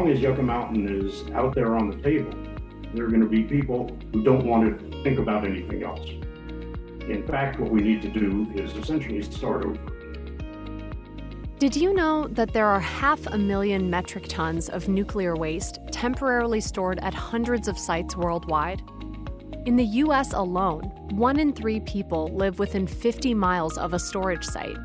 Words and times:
long 0.00 0.10
as 0.10 0.20
Yucca 0.20 0.42
Mountain 0.42 0.88
is 0.88 1.30
out 1.32 1.54
there 1.54 1.76
on 1.76 1.90
the 1.90 1.96
table, 1.96 2.32
there 2.94 3.04
are 3.04 3.08
going 3.08 3.20
to 3.20 3.28
be 3.28 3.42
people 3.42 3.94
who 4.14 4.22
don't 4.22 4.46
want 4.46 4.80
to 4.80 5.02
think 5.02 5.18
about 5.18 5.44
anything 5.44 5.82
else. 5.82 6.08
In 7.06 7.22
fact, 7.26 7.60
what 7.60 7.70
we 7.70 7.82
need 7.82 8.00
to 8.00 8.08
do 8.08 8.50
is 8.54 8.74
essentially 8.74 9.20
start 9.20 9.66
over. 9.66 9.78
Did 11.58 11.76
you 11.76 11.92
know 11.92 12.28
that 12.28 12.54
there 12.54 12.66
are 12.66 12.80
half 12.80 13.26
a 13.26 13.36
million 13.36 13.90
metric 13.90 14.24
tons 14.26 14.70
of 14.70 14.88
nuclear 14.88 15.36
waste 15.36 15.80
temporarily 15.92 16.62
stored 16.62 16.98
at 17.00 17.12
hundreds 17.12 17.68
of 17.68 17.76
sites 17.78 18.16
worldwide? 18.16 18.80
In 19.66 19.76
the 19.76 19.84
US 19.84 20.32
alone, 20.32 20.84
one 21.10 21.38
in 21.38 21.52
three 21.52 21.80
people 21.80 22.28
live 22.28 22.58
within 22.58 22.86
50 22.86 23.34
miles 23.34 23.76
of 23.76 23.92
a 23.92 23.98
storage 23.98 24.46
site. 24.46 24.78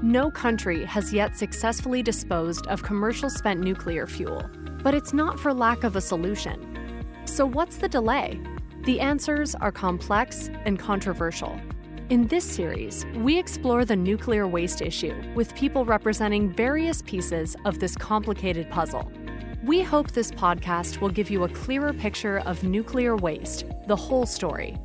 No 0.00 0.30
country 0.30 0.84
has 0.84 1.12
yet 1.12 1.36
successfully 1.36 2.02
disposed 2.02 2.66
of 2.68 2.82
commercial 2.82 3.28
spent 3.28 3.60
nuclear 3.60 4.06
fuel, 4.06 4.48
but 4.82 4.94
it's 4.94 5.12
not 5.12 5.38
for 5.38 5.52
lack 5.52 5.84
of 5.84 5.96
a 5.96 6.00
solution. 6.00 6.76
So, 7.24 7.46
what's 7.46 7.76
the 7.76 7.88
delay? 7.88 8.40
The 8.84 9.00
answers 9.00 9.54
are 9.54 9.70
complex 9.70 10.50
and 10.64 10.78
controversial. 10.78 11.60
In 12.08 12.26
this 12.26 12.44
series, 12.44 13.06
we 13.16 13.38
explore 13.38 13.84
the 13.84 13.94
nuclear 13.94 14.48
waste 14.48 14.82
issue 14.82 15.14
with 15.34 15.54
people 15.54 15.84
representing 15.84 16.52
various 16.52 17.02
pieces 17.02 17.54
of 17.64 17.78
this 17.78 17.94
complicated 17.94 18.68
puzzle. 18.70 19.12
We 19.62 19.82
hope 19.82 20.10
this 20.10 20.30
podcast 20.32 21.00
will 21.00 21.10
give 21.10 21.30
you 21.30 21.44
a 21.44 21.48
clearer 21.48 21.92
picture 21.92 22.38
of 22.40 22.64
nuclear 22.64 23.14
waste, 23.14 23.66
the 23.86 23.94
whole 23.94 24.26
story, 24.26 24.76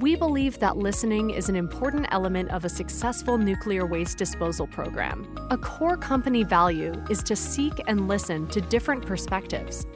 We 0.00 0.16
believe 0.16 0.58
that 0.60 0.78
listening 0.78 1.28
is 1.28 1.50
an 1.50 1.56
important 1.56 2.06
element 2.10 2.50
of 2.52 2.64
a 2.64 2.70
successful 2.70 3.36
nuclear 3.36 3.84
waste 3.84 4.16
disposal 4.16 4.66
program. 4.66 5.28
A 5.50 5.58
core 5.58 5.98
company 5.98 6.42
value 6.42 6.94
is 7.10 7.22
to 7.24 7.36
seek 7.36 7.82
and 7.86 8.08
listen 8.08 8.46
to 8.46 8.62
different 8.62 9.04
perspectives. 9.04 9.86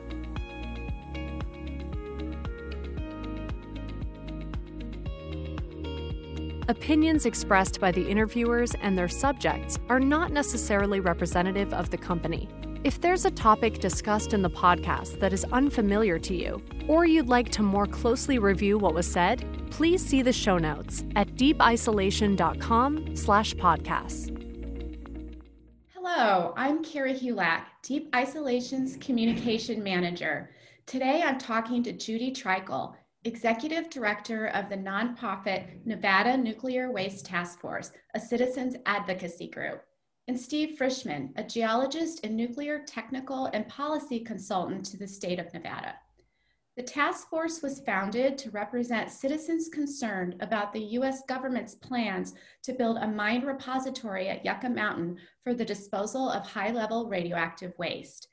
Opinions 6.69 7.25
expressed 7.25 7.80
by 7.80 7.91
the 7.91 8.06
interviewers 8.06 8.75
and 8.82 8.98
their 8.98 9.08
subjects 9.08 9.78
are 9.88 10.00
not 10.00 10.32
necessarily 10.32 11.00
representative 11.00 11.72
of 11.72 11.88
the 11.88 11.97
company. 11.97 12.47
If 12.84 13.00
there's 13.00 13.25
a 13.25 13.30
topic 13.30 13.80
discussed 13.80 14.34
in 14.34 14.42
the 14.42 14.50
podcast 14.50 15.19
that 15.20 15.32
is 15.32 15.47
unfamiliar 15.47 16.19
to 16.19 16.34
you, 16.34 16.62
or 16.88 17.06
you'd 17.06 17.28
like 17.28 17.48
to 17.52 17.62
more 17.62 17.86
closely 17.86 18.38
review 18.38 18.77
what 18.77 18.92
was 18.92 19.06
said, 19.06 19.63
please 19.75 20.06
see 20.06 20.22
the 20.22 20.33
show 20.33 20.56
notes 20.56 21.05
at 21.17 21.34
deepisolation.com 21.34 23.17
slash 23.17 23.55
podcasts. 23.55 24.31
Hello, 25.92 26.55
I'm 26.56 26.84
Carrie 26.84 27.19
Hulak, 27.19 27.62
Deep 27.83 28.08
Isolation's 28.14 28.97
Communication 28.98 29.83
Manager. 29.83 30.50
Today 30.86 31.22
I'm 31.25 31.39
talking 31.39 31.83
to 31.83 31.92
Judy 31.92 32.33
Treichel, 32.33 32.94
Executive 33.25 33.91
Director 33.91 34.47
of 34.48 34.69
the 34.69 34.77
nonprofit 34.77 35.84
Nevada 35.84 36.36
Nuclear 36.36 36.92
Waste 36.92 37.27
Task 37.27 37.61
Force, 37.61 37.91
a 38.14 38.20
citizens 38.20 38.77
advocacy 38.86 39.48
group 39.48 39.83
and 40.28 40.38
Steve 40.38 40.78
Frishman, 40.78 41.31
a 41.34 41.42
geologist 41.42 42.20
and 42.25 42.36
nuclear 42.36 42.84
technical 42.86 43.47
and 43.47 43.66
policy 43.69 44.20
consultant 44.20 44.84
to 44.86 44.97
the 44.97 45.09
state 45.09 45.41
of 45.41 45.53
Nevada. 45.53 45.97
The 46.77 46.83
task 46.83 47.28
force 47.28 47.62
was 47.62 47.78
founded 47.86 48.36
to 48.39 48.50
represent 48.50 49.08
citizens 49.08 49.69
concerned 49.69 50.34
about 50.41 50.72
the 50.72 50.83
US 50.98 51.22
government's 51.28 51.76
plans 51.76 52.34
to 52.65 52.72
build 52.72 52.97
a 52.97 53.06
mine 53.06 53.44
repository 53.44 54.28
at 54.28 54.44
Yucca 54.44 54.69
Mountain 54.69 55.19
for 55.44 55.54
the 55.54 55.65
disposal 55.65 56.28
of 56.28 56.44
high 56.44 56.72
level 56.72 57.09
radioactive 57.09 57.78
waste. 57.78 58.26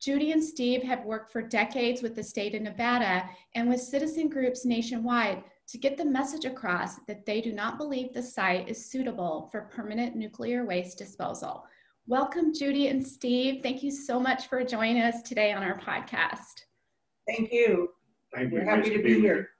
Judy 0.00 0.32
and 0.32 0.42
Steve 0.42 0.82
have 0.82 1.04
worked 1.04 1.30
for 1.30 1.42
decades 1.42 2.00
with 2.00 2.14
the 2.14 2.22
state 2.24 2.54
of 2.54 2.62
Nevada 2.62 3.28
and 3.54 3.68
with 3.68 3.80
citizen 3.82 4.30
groups 4.30 4.64
nationwide 4.64 5.44
to 5.68 5.76
get 5.76 5.98
the 5.98 6.04
message 6.04 6.46
across 6.46 6.96
that 7.06 7.26
they 7.26 7.42
do 7.42 7.52
not 7.52 7.76
believe 7.76 8.14
the 8.14 8.22
site 8.22 8.70
is 8.70 8.90
suitable 8.90 9.50
for 9.52 9.68
permanent 9.70 10.16
nuclear 10.16 10.64
waste 10.64 10.96
disposal. 10.96 11.66
Welcome, 12.06 12.54
Judy 12.54 12.88
and 12.88 13.06
Steve. 13.06 13.62
Thank 13.62 13.82
you 13.82 13.90
so 13.90 14.18
much 14.18 14.46
for 14.46 14.64
joining 14.64 15.02
us 15.02 15.20
today 15.22 15.52
on 15.52 15.62
our 15.62 15.78
podcast. 15.78 16.62
Thank 17.26 17.52
you. 17.52 17.90
Thank 18.34 18.52
you. 18.52 18.58
We're 18.58 18.64
happy 18.64 18.88
Nice 18.88 18.98
to 18.98 19.02
be 19.02 19.20
here. 19.20 19.50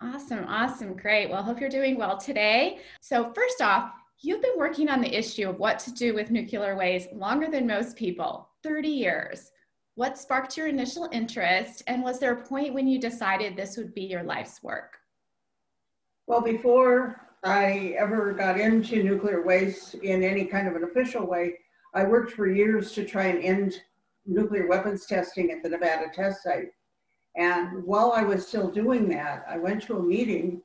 Awesome, 0.00 0.44
awesome, 0.46 0.94
great. 0.94 1.30
Well, 1.30 1.42
hope 1.42 1.60
you're 1.60 1.70
doing 1.70 1.96
well 1.96 2.18
today. 2.18 2.80
So, 3.00 3.32
first 3.34 3.62
off, 3.62 3.92
you've 4.20 4.42
been 4.42 4.58
working 4.58 4.88
on 4.88 5.00
the 5.00 5.14
issue 5.14 5.48
of 5.48 5.58
what 5.58 5.78
to 5.80 5.92
do 5.92 6.14
with 6.14 6.30
nuclear 6.30 6.76
waste 6.76 7.12
longer 7.12 7.50
than 7.50 7.66
most 7.66 7.96
people 7.96 8.50
30 8.62 8.88
years. 8.88 9.52
What 9.94 10.18
sparked 10.18 10.56
your 10.56 10.66
initial 10.66 11.08
interest, 11.12 11.82
and 11.86 12.02
was 12.02 12.18
there 12.18 12.32
a 12.32 12.42
point 12.42 12.74
when 12.74 12.86
you 12.86 13.00
decided 13.00 13.56
this 13.56 13.78
would 13.78 13.94
be 13.94 14.02
your 14.02 14.22
life's 14.22 14.62
work? 14.62 14.98
Well, 16.26 16.42
before 16.42 17.22
I 17.42 17.94
ever 17.98 18.34
got 18.34 18.60
into 18.60 19.02
nuclear 19.02 19.42
waste 19.42 19.94
in 19.94 20.22
any 20.22 20.44
kind 20.44 20.68
of 20.68 20.76
an 20.76 20.84
official 20.84 21.26
way, 21.26 21.54
I 21.94 22.04
worked 22.04 22.32
for 22.32 22.46
years 22.46 22.92
to 22.92 23.04
try 23.06 23.26
and 23.26 23.42
end 23.42 23.80
nuclear 24.26 24.66
weapons 24.66 25.06
testing 25.06 25.50
at 25.50 25.62
the 25.62 25.68
Nevada 25.68 26.06
test 26.12 26.42
site. 26.42 26.68
And 27.36 27.84
while 27.84 28.12
I 28.12 28.22
was 28.22 28.46
still 28.46 28.70
doing 28.70 29.08
that, 29.10 29.44
I 29.48 29.58
went 29.58 29.82
to 29.82 29.98
a 29.98 30.02
meeting 30.02 30.62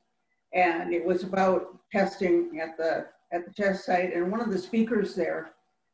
and 0.54 0.94
it 0.94 1.04
was 1.04 1.24
about 1.24 1.78
testing 1.92 2.60
at 2.62 2.78
the 2.78 3.08
at 3.34 3.46
the 3.46 3.54
test 3.54 3.86
site. 3.86 4.14
And 4.14 4.32
one 4.32 4.42
of 4.42 4.52
the 4.52 4.58
speakers 4.58 5.16
there 5.16 5.54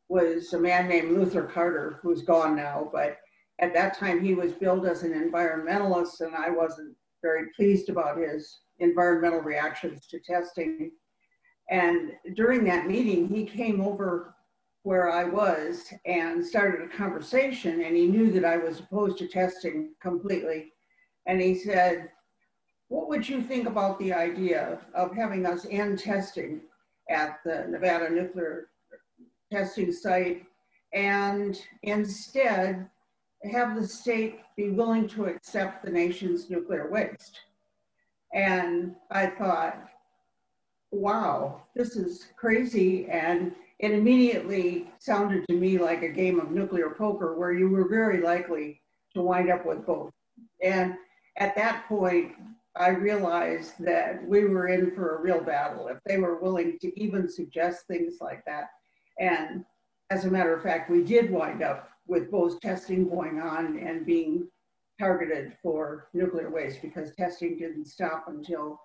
was 0.09 0.53
a 0.53 0.59
man 0.59 0.87
named 0.87 1.11
Luther 1.11 1.43
Carter, 1.43 1.99
who's 2.01 2.21
gone 2.21 2.55
now, 2.55 2.89
but 2.91 3.17
at 3.59 3.73
that 3.73 3.97
time 3.97 4.23
he 4.23 4.33
was 4.33 4.53
billed 4.53 4.85
as 4.85 5.03
an 5.03 5.13
environmentalist 5.13 6.21
and 6.21 6.35
I 6.35 6.49
wasn't 6.49 6.95
very 7.21 7.47
pleased 7.55 7.89
about 7.89 8.17
his 8.17 8.59
environmental 8.79 9.41
reactions 9.41 10.07
to 10.07 10.19
testing. 10.19 10.91
And 11.69 12.11
during 12.35 12.63
that 12.65 12.87
meeting, 12.87 13.27
he 13.27 13.43
came 13.43 13.81
over 13.81 14.35
where 14.83 15.11
I 15.11 15.25
was 15.25 15.93
and 16.05 16.45
started 16.45 16.81
a 16.81 16.97
conversation 16.97 17.83
and 17.83 17.95
he 17.95 18.07
knew 18.07 18.31
that 18.31 18.45
I 18.45 18.57
was 18.57 18.79
opposed 18.79 19.17
to 19.19 19.27
testing 19.27 19.93
completely. 20.01 20.71
And 21.25 21.41
he 21.41 21.55
said, 21.55 22.09
what 22.87 23.09
would 23.09 23.27
you 23.27 23.41
think 23.41 23.67
about 23.67 23.99
the 23.99 24.13
idea 24.13 24.79
of 24.93 25.13
having 25.13 25.45
us 25.45 25.65
end 25.69 25.99
testing 25.99 26.61
at 27.09 27.39
the 27.43 27.65
Nevada 27.67 28.09
nuclear 28.09 28.69
testing 29.51 29.91
site 29.91 30.45
and 30.93 31.61
instead 31.83 32.89
have 33.51 33.75
the 33.75 33.87
state 33.87 34.39
be 34.55 34.69
willing 34.69 35.07
to 35.09 35.25
accept 35.25 35.83
the 35.83 35.91
nation's 35.91 36.49
nuclear 36.49 36.89
waste? 36.89 37.39
And 38.33 38.95
I 39.11 39.27
thought, 39.27 39.89
wow, 40.91 41.61
this 41.75 41.95
is 41.95 42.27
crazy. 42.37 43.07
And 43.07 43.53
it 43.79 43.91
immediately 43.91 44.89
sounded 44.99 45.45
to 45.47 45.53
me 45.53 45.77
like 45.77 46.01
a 46.01 46.09
game 46.09 46.39
of 46.39 46.51
nuclear 46.51 46.91
poker 46.91 47.37
where 47.37 47.53
you 47.53 47.69
were 47.69 47.87
very 47.87 48.21
likely 48.21 48.81
to 49.15 49.21
wind 49.21 49.51
up 49.51 49.65
with 49.65 49.85
both. 49.85 50.11
And 50.63 50.95
at 51.37 51.55
that 51.55 51.87
point, 51.87 52.33
I 52.75 52.89
realized 52.89 53.73
that 53.79 54.25
we 54.27 54.45
were 54.45 54.67
in 54.67 54.91
for 54.91 55.15
a 55.15 55.21
real 55.21 55.41
battle 55.41 55.87
if 55.87 55.97
they 56.05 56.17
were 56.17 56.39
willing 56.39 56.77
to 56.79 56.99
even 56.99 57.29
suggest 57.29 57.85
things 57.87 58.15
like 58.21 58.43
that. 58.45 58.69
And 59.19 59.65
as 60.09 60.25
a 60.25 60.31
matter 60.31 60.55
of 60.55 60.63
fact, 60.63 60.89
we 60.89 61.03
did 61.03 61.31
wind 61.31 61.63
up 61.63 61.89
with 62.07 62.31
both 62.31 62.59
testing 62.61 63.09
going 63.09 63.39
on 63.39 63.79
and 63.79 64.05
being 64.05 64.47
targeted 64.99 65.53
for 65.61 66.07
nuclear 66.13 66.49
waste 66.49 66.81
because 66.81 67.13
testing 67.15 67.57
didn't 67.57 67.85
stop 67.85 68.25
until 68.27 68.79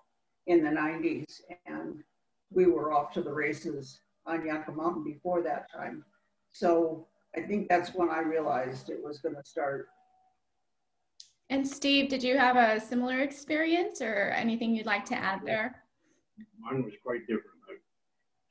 in 0.47 0.63
the 0.63 0.69
90s 0.69 1.41
and 1.65 2.03
we 2.51 2.65
were 2.65 2.91
off 2.93 3.11
to 3.13 3.21
the 3.21 3.31
races 3.31 3.99
on 4.25 4.45
Yucca 4.45 4.71
Mountain 4.71 5.03
before 5.03 5.41
that 5.41 5.71
time. 5.71 6.03
So 6.51 7.07
I 7.35 7.41
think 7.41 7.67
that's 7.67 7.93
when 7.93 8.09
I 8.09 8.19
realized 8.19 8.89
it 8.89 9.03
was 9.03 9.19
going 9.19 9.35
to 9.35 9.43
start. 9.43 9.87
And 11.49 11.67
Steve, 11.67 12.09
did 12.09 12.23
you 12.23 12.37
have 12.37 12.55
a 12.55 12.79
similar 12.79 13.19
experience 13.19 14.01
or 14.01 14.33
anything 14.35 14.75
you'd 14.75 14.85
like 14.85 15.05
to 15.05 15.15
add 15.15 15.41
there? 15.45 15.83
Mine 16.59 16.83
was 16.83 16.93
quite 17.03 17.21
different. 17.27 17.49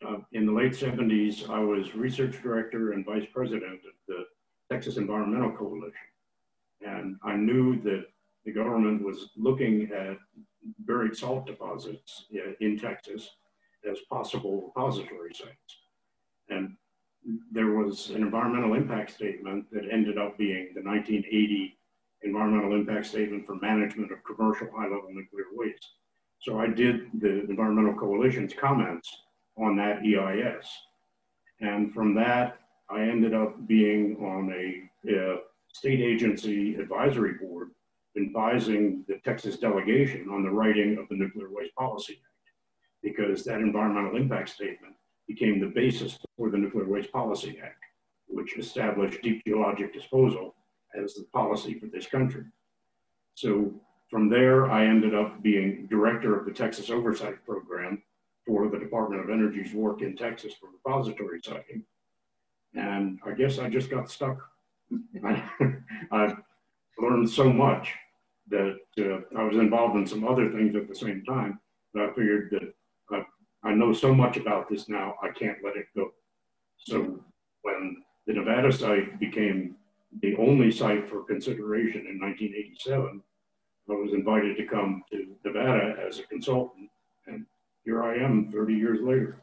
Uh, 0.07 0.17
in 0.33 0.47
the 0.47 0.53
late 0.53 0.73
70s, 0.73 1.49
I 1.49 1.61
was 1.61 1.95
research 1.95 2.43
director 2.43 2.91
and 2.91 3.07
vice 3.07 3.27
president 3.33 3.75
of 3.75 3.95
the 4.09 4.25
Texas 4.69 4.97
Environmental 4.97 5.53
Coalition. 5.53 5.93
And 6.81 7.17
I 7.23 7.37
knew 7.37 7.81
that 7.83 8.07
the 8.45 8.53
government 8.53 9.05
was 9.05 9.31
looking 9.37 9.91
at 9.93 10.17
buried 10.81 11.17
salt 11.17 11.47
deposits 11.47 12.27
in 12.61 12.79
Texas 12.79 13.29
as 13.91 13.99
possible 14.11 14.63
repository 14.67 15.35
sites. 15.35 15.77
And 16.49 16.77
there 17.51 17.73
was 17.73 18.11
an 18.11 18.23
environmental 18.23 18.75
impact 18.75 19.13
statement 19.13 19.67
that 19.73 19.85
ended 19.91 20.19
up 20.19 20.37
being 20.39 20.73
the 20.75 20.83
1980 20.83 21.79
environmental 22.23 22.75
impact 22.75 23.07
statement 23.07 23.47
for 23.47 23.57
management 23.57 24.13
of 24.13 24.19
commercial 24.25 24.69
high 24.77 24.85
level 24.85 25.09
nuclear 25.11 25.47
waste. 25.53 25.87
So 26.41 26.59
I 26.59 26.67
did 26.67 27.09
the 27.21 27.45
Environmental 27.49 27.95
Coalition's 27.95 28.53
comments 28.53 29.09
on 29.57 29.77
that 29.77 30.03
EIS. 30.05 30.67
And 31.61 31.93
from 31.95 32.15
that, 32.15 32.59
I 32.91 33.03
ended 33.03 33.35
up 33.35 33.67
being 33.67 34.17
on 34.17 34.53
a, 34.53 35.11
a 35.11 35.39
state 35.73 36.01
agency 36.01 36.75
advisory 36.75 37.35
board 37.35 37.71
advising 38.17 39.05
the 39.09 39.19
Texas 39.25 39.59
delegation 39.59 40.29
on 40.31 40.43
the 40.43 40.51
writing 40.51 40.99
of 40.99 41.09
the 41.09 41.17
Nuclear 41.17 41.49
Waste 41.51 41.75
Policy 41.75 42.15
Act, 42.15 42.51
because 43.03 43.45
that 43.45 43.61
environmental 43.61 44.17
impact 44.17 44.51
statement 44.51 44.95
became 45.27 45.61
the 45.61 45.67
basis 45.67 46.19
for 46.37 46.51
the 46.51 46.59
Nuclear 46.59 46.89
Waste 46.89 47.13
Policy 47.13 47.59
Act, 47.63 47.83
which 48.27 48.59
established 48.59 49.23
deep 49.23 49.45
geologic 49.45 49.93
disposal 49.93 50.55
as 51.01 51.15
the 51.15 51.25
policy 51.33 51.79
for 51.79 51.87
this 51.87 52.07
country. 52.07 52.45
So 53.35 53.73
from 54.11 54.29
there, 54.29 54.71
I 54.71 54.85
ended 54.85 55.15
up 55.15 55.43
being 55.43 55.87
director 55.89 56.39
of 56.39 56.45
the 56.45 56.53
Texas 56.53 56.91
Oversight 56.91 57.45
Program 57.47 58.03
for 58.47 58.69
the 58.69 58.79
Department 58.79 59.23
of 59.23 59.31
Energy's 59.31 59.73
work 59.73 60.03
in 60.03 60.17
Texas 60.17 60.55
for 60.55 60.69
repository 60.71 61.41
siting. 61.43 61.85
And 62.75 63.19
I 63.25 63.33
guess 63.33 63.59
I 63.59 63.69
just 63.69 63.91
got 63.91 64.11
stuck. 64.11 64.39
I, 66.13 66.35
learned 66.99 67.29
so 67.29 67.53
much 67.53 67.93
that 68.49 68.79
uh, 68.99 69.39
I 69.39 69.45
was 69.45 69.57
involved 69.57 69.97
in 69.97 70.07
some 70.07 70.27
other 70.27 70.51
things 70.51 70.77
at 70.77 70.89
the 70.89 70.95
same 70.95 71.25
time. 71.25 71.59
But 71.95 72.03
I 72.03 72.09
figured 72.09 72.51
that 72.53 72.75
I, 73.11 73.69
I 73.69 73.75
know 73.75 73.93
so 73.93 74.15
much 74.15 74.37
about 74.37 74.69
this 74.69 74.89
now, 74.89 75.15
I 75.23 75.29
can't 75.29 75.59
let 75.65 75.77
it 75.77 75.87
go. 75.97 76.13
So 76.79 77.21
when 77.63 78.03
the 78.27 78.35
Nevada 78.35 78.73
site 78.73 79.19
became 79.21 79.77
the 80.21 80.37
only 80.37 80.71
site 80.71 81.09
for 81.09 81.25
consideration 81.25 82.07
in 82.07 82.21
1987, 82.21 83.23
I 83.89 83.93
was 83.93 84.13
invited 84.13 84.57
to 84.57 84.67
come 84.67 85.03
to 85.11 85.27
Nevada 85.45 85.97
as 86.07 86.19
a 86.19 86.25
consultant. 86.25 86.89
And 87.27 87.47
here 87.85 88.03
I 88.03 88.17
am 88.17 88.51
30 88.53 88.75
years 88.75 89.01
later. 89.03 89.43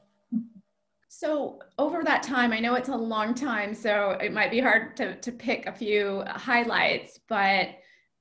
So 1.12 1.58
over 1.80 2.04
that 2.04 2.22
time, 2.22 2.54
I 2.54 2.60
know 2.60 2.76
it's 2.76 2.90
a 2.90 2.96
long 2.96 3.34
time, 3.34 3.74
so 3.74 4.12
it 4.22 4.32
might 4.32 4.52
be 4.52 4.60
hard 4.60 4.96
to, 4.98 5.16
to 5.16 5.32
pick 5.32 5.66
a 5.66 5.74
few 5.74 6.24
highlights, 6.28 7.20
but 7.28 7.70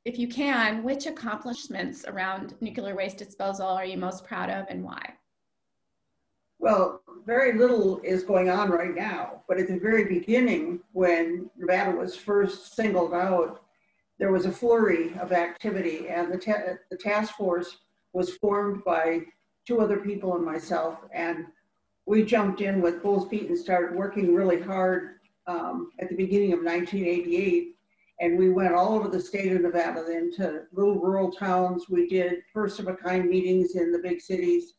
if 0.06 0.18
you 0.18 0.26
can, 0.26 0.82
which 0.82 1.04
accomplishments 1.04 2.06
around 2.08 2.54
nuclear 2.62 2.96
waste 2.96 3.18
disposal 3.18 3.66
are 3.66 3.84
you 3.84 3.98
most 3.98 4.24
proud 4.24 4.48
of 4.48 4.64
and 4.70 4.82
why? 4.82 5.02
Well, 6.58 7.02
very 7.26 7.58
little 7.58 8.00
is 8.00 8.22
going 8.22 8.48
on 8.48 8.70
right 8.70 8.94
now, 8.94 9.42
but 9.46 9.58
at 9.58 9.68
the 9.68 9.78
very 9.78 10.04
beginning, 10.04 10.80
when 10.92 11.50
Nevada 11.58 11.94
was 11.94 12.16
first 12.16 12.74
singled 12.74 13.12
out, 13.12 13.60
there 14.18 14.32
was 14.32 14.46
a 14.46 14.50
flurry 14.50 15.12
of 15.20 15.32
activity, 15.32 16.08
and 16.08 16.32
the, 16.32 16.38
ta- 16.38 16.78
the 16.90 16.96
task 16.96 17.34
force 17.34 17.76
was 18.14 18.38
formed 18.38 18.82
by 18.82 19.20
two 19.66 19.82
other 19.82 19.98
people 19.98 20.36
and 20.36 20.44
myself, 20.44 21.00
and 21.12 21.44
we 22.08 22.24
jumped 22.24 22.60
in 22.62 22.80
with 22.80 23.02
full 23.02 23.24
speed 23.26 23.44
and 23.44 23.58
started 23.58 23.94
working 23.94 24.34
really 24.34 24.60
hard 24.60 25.16
um, 25.46 25.90
at 26.00 26.08
the 26.08 26.16
beginning 26.16 26.52
of 26.52 26.60
1988 26.60 27.74
and 28.20 28.36
we 28.36 28.50
went 28.50 28.74
all 28.74 28.94
over 28.94 29.08
the 29.08 29.20
state 29.20 29.52
of 29.52 29.60
Nevada 29.60 30.04
then 30.06 30.32
to 30.36 30.62
little 30.72 30.98
rural 30.98 31.30
towns. 31.30 31.88
We 31.88 32.08
did 32.08 32.42
first 32.52 32.80
of 32.80 32.88
a 32.88 32.94
kind 32.94 33.28
meetings 33.28 33.76
in 33.76 33.92
the 33.92 34.00
big 34.00 34.20
cities. 34.20 34.74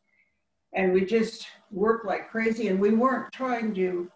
And 0.74 0.92
we 0.92 1.04
just 1.04 1.46
worked 1.70 2.06
like 2.06 2.30
crazy. 2.30 2.68
And 2.68 2.78
we 2.78 2.90
weren't 2.90 3.32
trying 3.32 3.74
to 3.76 4.10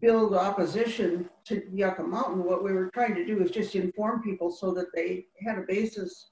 build 0.00 0.34
opposition 0.34 1.28
to 1.46 1.62
Yucca 1.72 2.04
Mountain. 2.04 2.44
What 2.44 2.62
we 2.62 2.72
were 2.72 2.90
trying 2.94 3.14
to 3.16 3.26
do 3.26 3.42
is 3.42 3.50
just 3.50 3.74
inform 3.74 4.22
people 4.22 4.52
so 4.52 4.72
that 4.74 4.94
they 4.94 5.26
had 5.44 5.58
a 5.58 5.64
basis 5.66 6.30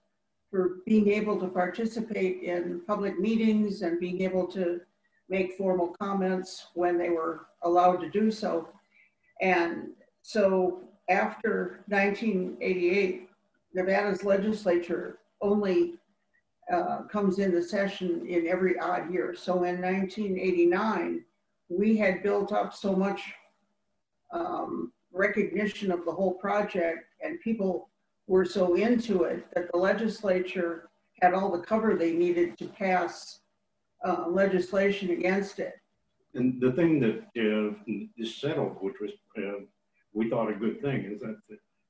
for 0.51 0.77
being 0.87 1.09
able 1.09 1.39
to 1.41 1.49
participate 1.49 2.43
in 2.43 2.81
public 2.87 3.19
meetings 3.19 3.83
and 3.83 3.99
being 3.99 4.23
able 4.23 4.47
to 4.53 4.81
make 5.29 5.55
formal 5.55 5.95
comments 6.01 6.69
when 6.75 6.99
they 6.99 7.11
were 7.11 7.47
allowed 7.63 7.97
to 7.97 8.11
do 8.11 8.31
so. 8.31 8.69
And 9.41 9.91
so 10.23 10.83
after 11.09 11.85
1988, 11.89 13.29
Nevada's 13.75 14.25
legislature 14.25 15.19
only 15.41 15.95
uh, 16.73 17.03
comes 17.03 17.39
into 17.39 17.63
session 17.63 18.25
in 18.27 18.47
every 18.47 18.79
odd 18.79 19.13
year. 19.13 19.35
So 19.35 19.65
in 19.65 19.81
1989, 19.81 21.25
we 21.69 21.97
had 21.97 22.23
built 22.23 22.53
up 22.53 22.75
so 22.75 22.95
much 22.95 23.21
um, 24.33 24.93
recognition 25.13 25.91
of 25.93 26.05
the 26.05 26.13
whole 26.13 26.35
project 26.35 27.07
and 27.23 27.41
people 27.41 27.89
were 28.27 28.45
so 28.45 28.75
into 28.75 29.25
it 29.25 29.47
that 29.55 29.71
the 29.73 29.79
legislature 29.79 30.89
had 31.21 31.35
all 31.35 31.51
the 31.51 31.63
cover 31.63 31.95
they 31.95 32.13
needed 32.13 32.59
to 32.59 32.67
pass 32.67 33.41
uh, 34.05 34.27
legislation 34.29 35.11
against 35.11 35.59
it. 35.59 35.75
And 36.35 36.61
the 36.61 36.73
thing 36.73 37.01
that 37.01 37.19
uh, 37.39 37.75
is 38.19 38.37
settled, 38.37 38.77
which 38.81 38.97
was 39.01 39.11
uh, 39.39 39.65
we 40.13 40.29
thought 40.29 40.51
a 40.51 40.55
good 40.55 40.81
thing 40.81 41.05
is 41.05 41.21
that 41.21 41.37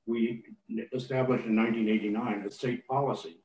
we 0.06 0.44
established 0.92 1.46
in 1.46 1.56
1989 1.56 2.44
a 2.46 2.50
state 2.50 2.86
policy 2.86 3.36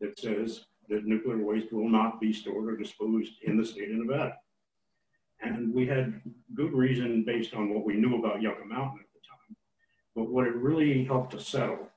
that 0.00 0.18
says 0.18 0.64
that 0.88 1.04
nuclear 1.04 1.38
waste 1.38 1.72
will 1.72 1.88
not 1.88 2.20
be 2.20 2.32
stored 2.32 2.68
or 2.68 2.76
disposed 2.76 3.32
in 3.42 3.56
the 3.56 3.64
state 3.64 3.90
of 3.90 3.96
Nevada. 3.96 4.36
And 5.40 5.72
we 5.72 5.86
had 5.86 6.20
good 6.54 6.72
reason 6.72 7.24
based 7.24 7.54
on 7.54 7.72
what 7.72 7.84
we 7.84 7.94
knew 7.94 8.18
about 8.18 8.42
Yucca 8.42 8.64
Mountain 8.64 9.00
at 9.00 9.12
the 9.12 9.20
time. 9.28 9.56
But 10.16 10.30
what 10.30 10.46
it 10.46 10.56
really 10.56 11.04
helped 11.04 11.32
to 11.32 11.40
settle 11.40 11.88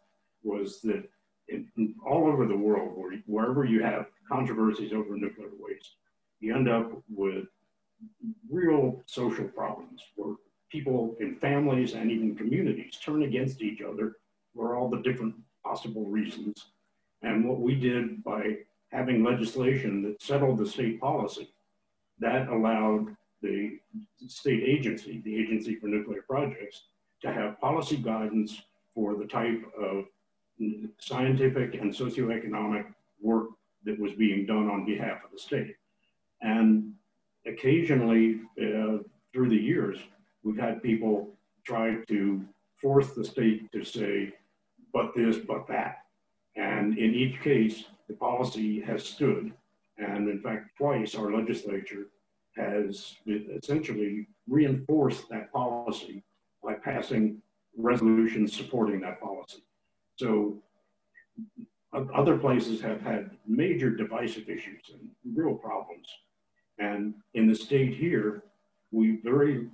was 0.43 0.81
that 0.81 1.03
in, 1.47 1.67
in 1.77 1.95
all 2.05 2.27
over 2.27 2.45
the 2.45 2.57
world, 2.57 2.91
where, 2.95 3.13
wherever 3.25 3.65
you 3.65 3.81
have 3.81 4.07
controversies 4.29 4.93
over 4.93 5.15
nuclear 5.15 5.49
waste, 5.59 5.95
you 6.41 6.55
end 6.55 6.67
up 6.67 6.91
with 7.09 7.45
real 8.49 9.01
social 9.05 9.45
problems 9.45 10.01
where 10.15 10.35
people 10.69 11.15
in 11.19 11.35
families 11.35 11.93
and 11.93 12.11
even 12.11 12.35
communities 12.35 12.97
turn 12.97 13.23
against 13.23 13.61
each 13.61 13.81
other 13.81 14.17
for 14.55 14.75
all 14.75 14.89
the 14.89 15.01
different 15.01 15.35
possible 15.63 16.05
reasons. 16.05 16.65
And 17.21 17.47
what 17.47 17.59
we 17.59 17.75
did 17.75 18.23
by 18.23 18.57
having 18.91 19.23
legislation 19.23 20.01
that 20.03 20.21
settled 20.21 20.57
the 20.57 20.65
state 20.65 20.99
policy, 20.99 21.49
that 22.19 22.49
allowed 22.49 23.15
the 23.41 23.79
state 24.27 24.63
agency, 24.63 25.21
the 25.23 25.35
Agency 25.35 25.75
for 25.75 25.87
Nuclear 25.87 26.23
Projects, 26.27 26.83
to 27.21 27.31
have 27.31 27.59
policy 27.61 27.97
guidance 27.97 28.61
for 28.93 29.15
the 29.15 29.25
type 29.25 29.61
of 29.79 30.05
scientific 30.99 31.75
and 31.75 31.93
socioeconomic 31.93 32.85
work 33.21 33.49
that 33.83 33.99
was 33.99 34.13
being 34.13 34.45
done 34.45 34.69
on 34.69 34.85
behalf 34.85 35.23
of 35.23 35.31
the 35.31 35.39
state. 35.39 35.75
And 36.41 36.93
occasionally, 37.45 38.41
uh, 38.59 38.97
through 39.33 39.49
the 39.49 39.55
years, 39.55 39.97
we've 40.43 40.57
had 40.57 40.83
people 40.83 41.29
try 41.65 41.95
to 42.07 42.45
force 42.81 43.13
the 43.13 43.23
state 43.23 43.71
to 43.71 43.83
say, 43.83 44.33
but 44.93 45.13
this, 45.15 45.37
but 45.37 45.67
that. 45.67 45.99
And 46.55 46.97
in 46.97 47.13
each 47.13 47.39
case, 47.41 47.85
the 48.07 48.15
policy 48.15 48.81
has 48.81 49.03
stood. 49.03 49.53
And 49.97 50.29
in 50.29 50.41
fact, 50.41 50.75
twice 50.77 51.15
our 51.15 51.31
legislature 51.31 52.07
has 52.57 53.15
essentially 53.27 54.27
reinforced 54.49 55.29
that 55.29 55.51
policy 55.53 56.23
by 56.63 56.73
passing 56.73 57.41
resolutions 57.77 58.55
supporting 58.55 58.99
that 59.01 59.21
policy. 59.21 59.63
So 60.17 60.61
other 61.93 62.37
places 62.37 62.81
have 62.81 63.01
had 63.01 63.31
major 63.47 63.89
divisive 63.89 64.49
issues 64.49 64.91
and 64.93 65.09
real 65.35 65.55
problems. 65.55 66.07
And 66.81 67.13
in 67.35 67.47
the 67.47 67.55
state 67.55 67.93
here, 67.95 68.43
we 68.91 69.21
very 69.23 69.67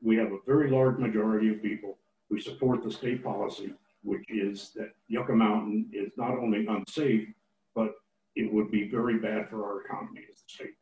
we 0.00 0.16
have 0.16 0.32
a 0.32 0.38
very 0.46 0.70
large 0.70 0.98
majority 0.98 1.50
of 1.50 1.60
people 1.60 1.98
who 2.30 2.38
support 2.38 2.82
the 2.84 2.90
state 2.90 3.24
policy, 3.24 3.74
which 4.02 4.24
is 4.30 4.70
that 4.76 4.90
Yucca 5.08 5.32
Mountain 5.32 5.90
is 5.92 6.12
not 6.16 6.38
only 6.38 6.64
unsafe, 6.66 7.28
but 7.74 7.94
it 8.36 8.52
would 8.52 8.70
be 8.70 8.88
very 8.88 9.18
bad 9.18 9.50
for 9.50 9.64
our 9.64 9.84
economy 9.84 10.22
as 10.30 10.38
a 10.38 10.48
state. 10.52 10.76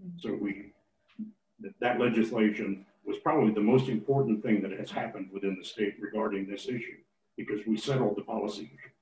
Mm-hmm. 0.00 0.18
So 0.18 0.38
we 0.40 0.72
that 1.80 1.98
legislation 1.98 2.86
was 3.04 3.18
probably 3.18 3.52
the 3.52 3.60
most 3.60 3.88
important 3.88 4.42
thing 4.42 4.62
that 4.62 4.78
has 4.78 4.90
happened 4.90 5.30
within 5.32 5.56
the 5.58 5.64
state 5.64 5.94
regarding 6.00 6.46
this 6.46 6.68
issue 6.68 6.98
because 7.36 7.66
we 7.66 7.76
settled 7.76 8.16
the 8.16 8.22
policy 8.22 8.70
issue. 8.72 8.95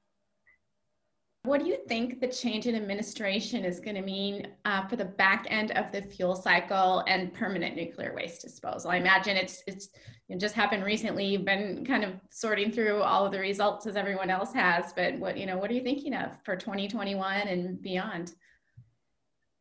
What 1.45 1.61
do 1.61 1.67
you 1.67 1.77
think 1.87 2.21
the 2.21 2.29
change 2.29 2.67
in 2.67 2.75
administration 2.75 3.67
is 3.67 3.79
going 3.79 3.97
to 3.97 4.03
mean 4.03 4.49
uh, 4.65 4.89
for 4.89 4.97
the 4.97 5.05
back 5.05 5.47
end 5.51 5.73
of 5.73 5.93
the 5.93 6.01
fuel 6.01 6.35
cycle 6.35 7.05
and 7.07 7.35
permanent 7.35 7.77
nuclear 7.77 8.15
waste 8.15 8.41
disposal? 8.41 8.91
I 8.91 8.97
imagine 8.97 9.37
it's 9.37 9.63
it's 9.67 9.91
it 10.31 10.41
just 10.41 10.55
happened 10.55 10.85
recently. 10.85 11.27
You've 11.27 11.45
been 11.45 11.85
kind 11.85 12.03
of 12.03 12.15
sorting 12.31 12.73
through 12.73 13.03
all 13.03 13.27
of 13.27 13.33
the 13.33 13.41
results 13.41 13.87
as 13.87 13.95
everyone 13.95 14.31
else 14.31 14.55
has, 14.55 14.95
but 14.95 15.19
what 15.19 15.37
you 15.37 15.45
know, 15.45 15.59
what 15.59 15.71
are 15.71 15.75
you 15.75 15.83
thinking 15.83 16.15
of 16.15 16.31
for 16.45 16.57
2021 16.57 17.47
and 17.47 17.83
beyond? 17.83 18.33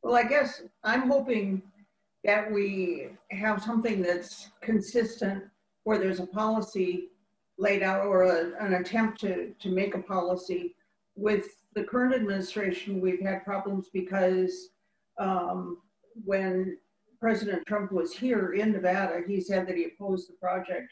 Well, 0.04 0.16
I 0.16 0.24
guess 0.24 0.62
I'm 0.86 1.10
hoping 1.10 1.62
that 2.24 2.50
we 2.50 3.10
have 3.32 3.62
something 3.62 4.02
that's 4.02 4.52
consistent, 4.62 5.44
where 5.84 6.00
there's 6.00 6.22
a 6.22 6.28
policy 6.28 7.10
laid 7.58 7.84
out 7.84 8.06
or 8.06 8.24
a, 8.24 8.66
an 8.66 8.76
attempt 8.76 9.20
to 9.20 9.54
to 9.60 9.68
make 9.68 9.96
a 9.96 10.02
policy 10.02 10.78
with 11.18 11.46
the 11.76 11.84
current 11.84 12.14
administration, 12.14 13.02
we've 13.02 13.22
had 13.22 13.44
problems 13.44 13.88
because 13.92 14.70
um, 15.18 15.78
when 16.26 16.78
President 17.20 17.66
Trump 17.66 17.92
was 17.92 18.14
here 18.14 18.54
in 18.54 18.72
Nevada, 18.72 19.22
he 19.28 19.40
said 19.40 19.68
that 19.68 19.78
he 19.78 19.86
opposed 19.86 20.30
the 20.30 20.34
project, 20.34 20.92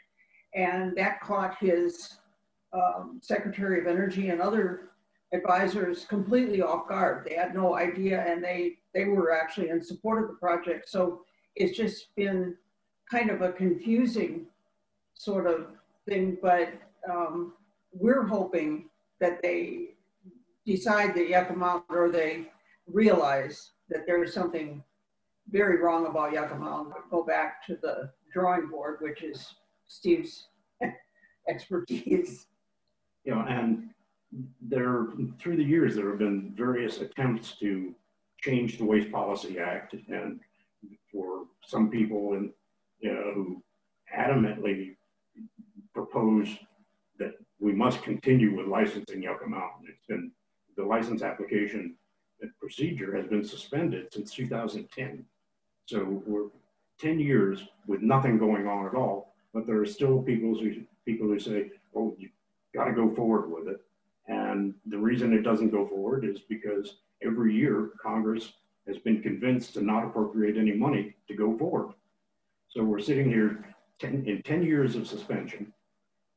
and 0.55 0.95
that 0.97 1.21
caught 1.21 1.57
his 1.59 2.17
um, 2.73 3.19
Secretary 3.21 3.79
of 3.79 3.87
Energy 3.87 4.29
and 4.29 4.41
other 4.41 4.91
advisors 5.33 6.05
completely 6.05 6.61
off 6.61 6.87
guard. 6.87 7.27
They 7.27 7.35
had 7.35 7.53
no 7.53 7.75
idea, 7.75 8.21
and 8.21 8.43
they 8.43 8.77
they 8.93 9.05
were 9.05 9.31
actually 9.33 9.69
in 9.69 9.81
support 9.81 10.23
of 10.23 10.29
the 10.29 10.35
project. 10.35 10.89
So 10.89 11.23
it's 11.55 11.77
just 11.77 12.15
been 12.15 12.55
kind 13.09 13.29
of 13.29 13.41
a 13.41 13.51
confusing 13.51 14.45
sort 15.13 15.47
of 15.47 15.67
thing, 16.07 16.37
but 16.41 16.73
um, 17.09 17.53
we're 17.93 18.25
hoping 18.25 18.89
that 19.19 19.41
they 19.41 19.91
decide 20.65 21.15
that 21.15 21.29
Yucca 21.29 21.53
Mountain 21.53 21.95
or 21.95 22.09
they 22.09 22.47
realize 22.87 23.71
that 23.89 24.05
there's 24.05 24.33
something 24.33 24.83
very 25.49 25.81
wrong 25.81 26.05
about 26.07 26.33
Yucca 26.33 26.55
Mountain. 26.55 26.93
Go 27.09 27.23
back 27.23 27.65
to 27.67 27.77
the 27.81 28.11
drawing 28.33 28.67
board, 28.67 28.97
which 29.01 29.23
is 29.23 29.55
Steve's 29.87 30.47
expertise. 31.49 32.47
You 33.23 33.35
know, 33.35 33.45
and 33.47 33.89
there, 34.61 35.07
through 35.39 35.57
the 35.57 35.63
years, 35.63 35.95
there 35.95 36.09
have 36.09 36.19
been 36.19 36.53
various 36.55 37.01
attempts 37.01 37.57
to 37.59 37.93
change 38.41 38.77
the 38.77 38.85
Waste 38.85 39.11
Policy 39.11 39.59
Act, 39.59 39.93
and 40.09 40.39
for 41.11 41.43
some 41.65 41.89
people 41.89 42.33
in, 42.33 42.51
you 42.99 43.13
know, 43.13 43.31
who 43.35 43.63
adamantly 44.17 44.95
propose 45.93 46.47
that 47.19 47.33
we 47.59 47.73
must 47.73 48.01
continue 48.01 48.55
with 48.55 48.67
licensing 48.67 49.21
Yucca 49.21 49.47
Mountain. 49.47 49.87
It's 49.89 50.05
been 50.07 50.31
the 50.75 50.83
license 50.83 51.21
application 51.21 51.95
procedure 52.59 53.15
has 53.15 53.27
been 53.27 53.43
suspended 53.43 54.11
since 54.11 54.33
2010. 54.33 55.25
So 55.85 56.23
we're 56.25 56.49
10 56.99 57.19
years 57.19 57.63
with 57.87 58.01
nothing 58.01 58.37
going 58.37 58.67
on 58.67 58.87
at 58.87 58.95
all, 58.95 59.35
but 59.53 59.67
there 59.67 59.79
are 59.79 59.85
still 59.85 60.21
people 60.21 60.57
who 60.57 60.83
people 61.05 61.27
who 61.27 61.39
say, 61.39 61.71
"Oh, 61.95 62.15
you 62.17 62.29
got 62.73 62.85
to 62.85 62.93
go 62.93 63.13
forward 63.13 63.51
with 63.51 63.67
it." 63.67 63.81
And 64.27 64.75
the 64.85 64.97
reason 64.97 65.33
it 65.33 65.41
doesn't 65.41 65.71
go 65.71 65.87
forward 65.87 66.23
is 66.23 66.39
because 66.41 66.97
every 67.23 67.53
year 67.53 67.91
Congress 68.01 68.53
has 68.87 68.97
been 68.97 69.21
convinced 69.21 69.73
to 69.73 69.81
not 69.81 70.05
appropriate 70.05 70.57
any 70.57 70.73
money 70.73 71.15
to 71.27 71.35
go 71.35 71.57
forward. 71.57 71.93
So 72.69 72.83
we're 72.83 72.99
sitting 72.99 73.29
here 73.29 73.75
10, 73.99 74.25
in 74.25 74.41
10 74.43 74.63
years 74.63 74.95
of 74.95 75.07
suspension. 75.07 75.73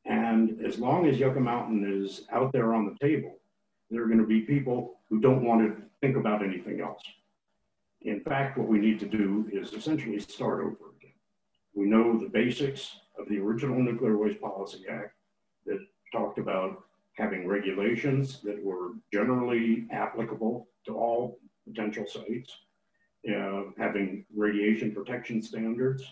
And 0.05 0.61
as 0.65 0.79
long 0.79 1.07
as 1.07 1.19
Yucca 1.19 1.41
Mountain 1.41 2.03
is 2.03 2.27
out 2.31 2.53
there 2.53 2.75
on 2.75 2.87
the 2.87 2.97
table, 2.99 3.39
there 3.91 4.03
are 4.03 4.07
going 4.07 4.19
to 4.19 4.27
be 4.27 4.41
people 4.41 5.01
who 5.09 5.21
don't 5.21 5.45
want 5.45 5.61
to 5.61 5.83
think 6.01 6.17
about 6.17 6.45
anything 6.45 6.81
else. 6.81 7.03
In 8.03 8.21
fact, 8.21 8.59
what 8.59 8.69
we 8.69 8.79
need 8.79 9.01
to 9.01 9.07
do 9.07 9.49
is 9.53 9.73
essentially 9.73 10.19
start 10.21 10.61
over 10.61 10.93
again. 10.97 11.13
We 11.75 11.87
know 11.87 12.19
the 12.19 12.29
basics 12.29 12.97
of 13.19 13.29
the 13.29 13.39
original 13.39 13.79
Nuclear 13.79 14.17
Waste 14.17 14.41
Policy 14.41 14.85
Act 14.91 15.15
that 15.67 15.79
talked 16.13 16.39
about 16.39 16.85
having 17.15 17.47
regulations 17.47 18.41
that 18.43 18.63
were 18.63 18.93
generally 19.13 19.87
applicable 19.91 20.69
to 20.85 20.97
all 20.97 21.39
potential 21.67 22.05
sites, 22.07 22.59
uh, 23.31 23.63
having 23.79 24.25
radiation 24.35 24.93
protection 24.93 25.41
standards, 25.41 26.03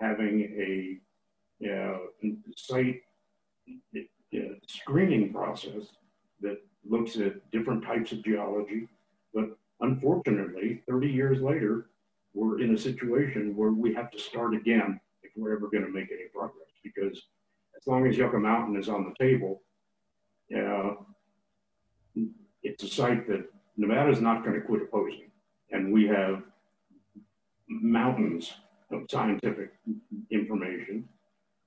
having 0.00 0.40
a 0.58 1.00
uh, 1.72 1.98
site 2.56 3.00
uh, 3.96 4.38
screening 4.66 5.32
process 5.32 5.84
that 6.40 6.58
looks 6.88 7.16
at 7.16 7.50
different 7.50 7.84
types 7.84 8.12
of 8.12 8.24
geology. 8.24 8.88
But 9.34 9.56
unfortunately, 9.80 10.82
30 10.88 11.08
years 11.08 11.40
later, 11.40 11.86
we're 12.34 12.60
in 12.60 12.74
a 12.74 12.78
situation 12.78 13.56
where 13.56 13.72
we 13.72 13.92
have 13.94 14.10
to 14.12 14.18
start 14.18 14.54
again 14.54 15.00
if 15.22 15.32
we're 15.36 15.56
ever 15.56 15.68
going 15.68 15.84
to 15.84 15.90
make 15.90 16.10
any 16.10 16.28
progress. 16.32 16.68
Because 16.82 17.20
as 17.76 17.86
long 17.86 18.06
as 18.06 18.16
Yucca 18.16 18.38
Mountain 18.38 18.76
is 18.76 18.88
on 18.88 19.04
the 19.04 19.24
table, 19.24 19.62
uh, 20.56 20.94
it's 22.62 22.82
a 22.82 22.88
site 22.88 23.26
that 23.28 23.48
Nevada 23.76 24.10
is 24.10 24.20
not 24.20 24.44
going 24.44 24.54
to 24.54 24.66
quit 24.66 24.82
opposing. 24.82 25.30
And 25.70 25.92
we 25.92 26.06
have 26.06 26.42
mountains 27.68 28.52
of 28.90 29.02
scientific 29.08 29.72
information 30.30 31.08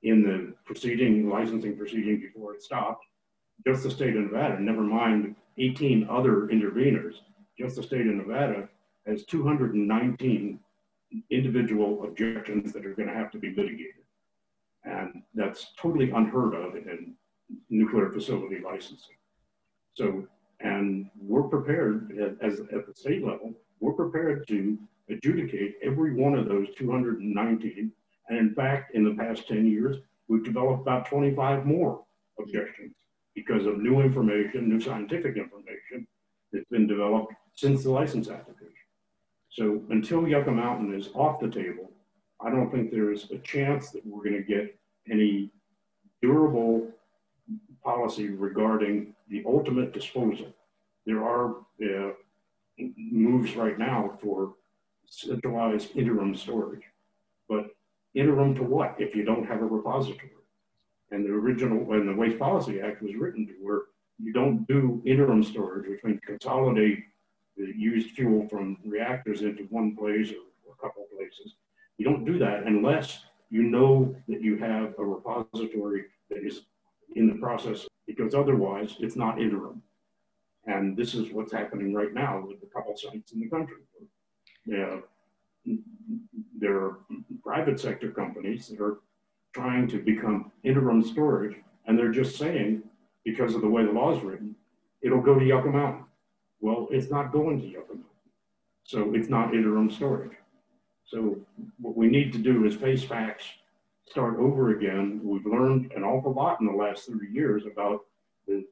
in 0.03 0.21
the 0.21 0.53
proceeding, 0.65 1.29
licensing 1.29 1.77
proceeding 1.77 2.19
before 2.19 2.55
it 2.55 2.61
stopped. 2.61 3.05
Just 3.65 3.83
the 3.83 3.91
state 3.91 4.15
of 4.15 4.23
Nevada, 4.23 4.59
never 4.59 4.81
mind 4.81 5.35
18 5.57 6.07
other 6.09 6.47
interveners, 6.47 7.15
just 7.57 7.75
the 7.75 7.83
state 7.83 8.07
of 8.07 8.15
Nevada 8.15 8.67
has 9.07 9.23
219 9.25 10.59
individual 11.29 12.03
objections 12.03 12.73
that 12.73 12.85
are 12.85 12.93
going 12.93 13.07
to 13.07 13.15
have 13.15 13.31
to 13.31 13.37
be 13.37 13.49
litigated. 13.49 14.03
And 14.83 15.23
that's 15.33 15.73
totally 15.79 16.11
unheard 16.11 16.55
of 16.55 16.75
in 16.75 17.15
nuclear 17.69 18.09
facility 18.09 18.57
licensing. 18.63 19.15
So, 19.93 20.27
and 20.59 21.09
we're 21.19 21.43
prepared 21.43 22.37
as 22.41 22.59
at 22.59 22.87
the 22.87 22.93
state 22.95 23.23
level, 23.23 23.53
we're 23.79 23.93
prepared 23.93 24.47
to 24.47 24.77
adjudicate 25.09 25.75
every 25.83 26.15
one 26.15 26.33
of 26.33 26.47
those 26.47 26.67
219. 26.75 27.91
And 28.29 28.37
in 28.37 28.53
fact, 28.55 28.95
in 28.95 29.03
the 29.03 29.15
past 29.15 29.47
10 29.47 29.67
years, 29.67 29.97
we've 30.27 30.43
developed 30.43 30.81
about 30.81 31.05
25 31.05 31.65
more 31.65 32.03
objections 32.39 32.93
because 33.35 33.65
of 33.65 33.79
new 33.79 34.01
information, 34.01 34.69
new 34.69 34.79
scientific 34.79 35.37
information 35.37 36.07
that's 36.51 36.69
been 36.69 36.87
developed 36.87 37.33
since 37.55 37.83
the 37.83 37.91
license 37.91 38.29
application. 38.29 38.73
So 39.49 39.81
until 39.89 40.27
Yucca 40.27 40.51
Mountain 40.51 40.93
is 40.93 41.09
off 41.13 41.39
the 41.39 41.49
table, 41.49 41.91
I 42.41 42.49
don't 42.49 42.71
think 42.71 42.91
there's 42.91 43.31
a 43.31 43.37
chance 43.39 43.91
that 43.91 44.05
we're 44.05 44.23
going 44.23 44.43
to 44.43 44.43
get 44.43 44.77
any 45.09 45.51
durable 46.21 46.87
policy 47.83 48.29
regarding 48.29 49.13
the 49.29 49.43
ultimate 49.45 49.93
disposal. 49.93 50.53
There 51.05 51.23
are 51.23 51.57
uh, 51.83 52.13
moves 52.77 53.55
right 53.55 53.77
now 53.77 54.17
for 54.21 54.55
centralized 55.05 55.95
interim 55.95 56.35
storage, 56.35 56.83
but 57.47 57.67
interim 58.15 58.55
to 58.55 58.63
what 58.63 58.95
if 58.99 59.15
you 59.15 59.23
don't 59.23 59.45
have 59.45 59.61
a 59.61 59.65
repository? 59.65 60.31
And 61.13 61.23
the 61.23 61.29
original, 61.29 61.77
when 61.77 62.07
the 62.07 62.15
Waste 62.15 62.39
Policy 62.39 62.81
Act 62.81 63.03
was 63.03 63.13
written 63.13 63.45
to 63.45 63.53
where 63.61 63.81
you 64.17 64.33
don't 64.33 64.67
do 64.67 64.99
interim 65.05 65.43
storage, 65.43 65.87
which 65.87 66.03
means 66.03 66.19
consolidate 66.25 67.03
the 67.55 67.71
used 67.77 68.15
fuel 68.15 68.47
from 68.49 68.77
reactors 68.83 69.43
into 69.43 69.65
one 69.65 69.95
place 69.95 70.31
or 70.31 70.73
a 70.73 70.81
couple 70.81 71.05
places. 71.15 71.53
You 71.99 72.05
don't 72.05 72.25
do 72.25 72.39
that 72.39 72.63
unless 72.63 73.19
you 73.51 73.61
know 73.61 74.15
that 74.27 74.41
you 74.41 74.57
have 74.57 74.95
a 74.97 75.05
repository 75.05 76.05
that 76.31 76.43
is 76.43 76.63
in 77.15 77.27
the 77.27 77.35
process, 77.35 77.87
because 78.07 78.33
otherwise 78.33 78.95
it's 78.99 79.15
not 79.15 79.39
interim. 79.39 79.83
And 80.65 80.97
this 80.97 81.13
is 81.13 81.31
what's 81.31 81.53
happening 81.53 81.93
right 81.93 82.11
now 82.11 82.43
with 82.47 82.57
a 82.63 82.73
couple 82.73 82.97
sites 82.97 83.33
in 83.33 83.39
the 83.39 83.49
country. 83.49 83.77
Yeah, 84.65 84.97
there 86.59 86.77
are 86.77 86.97
private 87.43 87.79
sector 87.79 88.09
companies 88.09 88.69
that 88.69 88.81
are 88.81 89.01
trying 89.53 89.87
to 89.87 89.99
become 89.99 90.51
interim 90.63 91.03
storage, 91.03 91.55
and 91.85 91.97
they're 91.97 92.11
just 92.11 92.37
saying, 92.37 92.83
because 93.23 93.55
of 93.55 93.61
the 93.61 93.69
way 93.69 93.85
the 93.85 93.91
law 93.91 94.15
is 94.15 94.23
written, 94.23 94.55
it'll 95.01 95.21
go 95.21 95.37
to 95.37 95.45
Yucca 95.45 95.69
Mountain. 95.69 96.05
Well, 96.59 96.87
it's 96.91 97.11
not 97.11 97.31
going 97.31 97.61
to 97.61 97.67
Yucca 97.67 97.93
Mountain. 97.93 98.05
So 98.83 99.13
it's 99.13 99.29
not 99.29 99.53
interim 99.53 99.89
storage. 99.89 100.33
So 101.05 101.37
what 101.79 101.95
we 101.95 102.07
need 102.07 102.33
to 102.33 102.39
do 102.39 102.65
is 102.65 102.75
face 102.75 103.03
facts, 103.03 103.45
start 104.09 104.37
over 104.39 104.71
again. 104.71 105.21
We've 105.23 105.45
learned 105.45 105.91
an 105.95 106.03
awful 106.03 106.33
lot 106.33 106.59
in 106.59 106.67
the 106.67 106.73
last 106.73 107.07
30 107.07 107.27
years 107.31 107.63
about 107.65 108.01
the 108.47 108.65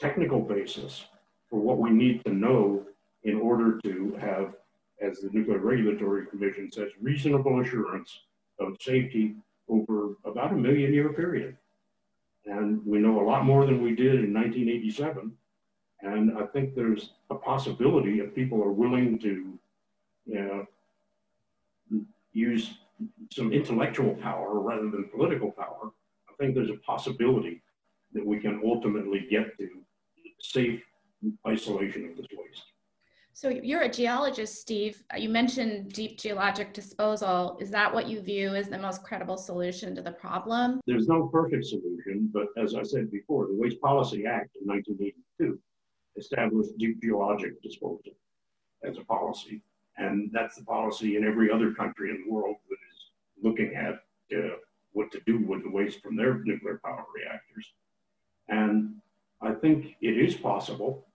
technical 0.00 0.40
basis 0.40 1.04
for 1.48 1.60
what 1.60 1.78
we 1.78 1.90
need 1.90 2.24
to 2.24 2.32
know 2.32 2.84
in 3.24 3.36
order 3.36 3.78
to 3.84 4.16
have, 4.20 4.54
as 5.00 5.20
the 5.20 5.30
Nuclear 5.32 5.58
Regulatory 5.58 6.26
Commission 6.26 6.70
says, 6.72 6.88
reasonable 7.00 7.60
assurance 7.60 8.10
of 8.58 8.76
safety 8.80 9.36
over 9.68 10.16
about 10.24 10.52
a 10.52 10.56
million 10.56 10.92
year 10.92 11.12
period. 11.12 11.56
And 12.46 12.84
we 12.84 12.98
know 12.98 13.20
a 13.20 13.26
lot 13.26 13.44
more 13.44 13.66
than 13.66 13.82
we 13.82 13.94
did 13.94 14.16
in 14.16 14.34
1987. 14.34 15.32
And 16.00 16.36
I 16.36 16.46
think 16.46 16.74
there's 16.74 17.10
a 17.30 17.36
possibility 17.36 18.18
if 18.18 18.34
people 18.34 18.62
are 18.62 18.72
willing 18.72 19.18
to 19.20 19.58
you 20.26 20.40
know, 20.40 20.66
use 22.32 22.74
some 23.30 23.52
intellectual 23.52 24.14
power 24.14 24.60
rather 24.60 24.90
than 24.90 25.08
political 25.08 25.50
power, 25.50 25.92
I 26.28 26.32
think 26.38 26.54
there's 26.54 26.70
a 26.70 26.76
possibility 26.86 27.62
that 28.12 28.24
we 28.24 28.38
can 28.38 28.60
ultimately 28.64 29.26
get 29.30 29.56
to 29.58 29.68
safe 30.40 30.82
isolation 31.46 32.10
of 32.10 32.16
this 32.16 32.26
waste. 32.36 32.71
So 33.34 33.48
you're 33.48 33.82
a 33.82 33.88
geologist, 33.88 34.60
Steve. 34.60 35.02
You 35.16 35.28
mentioned 35.28 35.92
deep 35.92 36.18
geologic 36.18 36.74
disposal. 36.74 37.56
Is 37.60 37.70
that 37.70 37.92
what 37.92 38.06
you 38.06 38.20
view 38.20 38.54
as 38.54 38.68
the 38.68 38.78
most 38.78 39.02
credible 39.02 39.38
solution 39.38 39.94
to 39.94 40.02
the 40.02 40.12
problem? 40.12 40.80
There's 40.86 41.08
no 41.08 41.28
perfect 41.28 41.64
solution, 41.64 42.30
but 42.32 42.48
as 42.62 42.74
I 42.74 42.82
said 42.82 43.10
before, 43.10 43.46
the 43.46 43.54
Waste 43.54 43.80
Policy 43.80 44.26
Act 44.26 44.56
in 44.60 44.66
1982 44.66 45.58
established 46.16 46.76
deep 46.78 47.00
geologic 47.02 47.60
disposal 47.62 48.12
as 48.84 48.98
a 48.98 49.04
policy. 49.04 49.62
And 49.96 50.30
that's 50.32 50.56
the 50.56 50.64
policy 50.64 51.16
in 51.16 51.24
every 51.24 51.50
other 51.50 51.72
country 51.72 52.10
in 52.10 52.24
the 52.24 52.32
world 52.32 52.56
that 52.68 52.76
is 52.92 53.10
looking 53.42 53.74
at 53.74 53.94
uh, 54.36 54.56
what 54.92 55.10
to 55.12 55.20
do 55.26 55.38
with 55.46 55.62
the 55.62 55.70
waste 55.70 56.02
from 56.02 56.16
their 56.16 56.42
nuclear 56.44 56.80
power 56.84 57.04
reactors. 57.14 57.72
And 58.48 58.96
I 59.40 59.52
think 59.52 59.96
it 60.02 60.18
is 60.18 60.34
possible. 60.34 61.06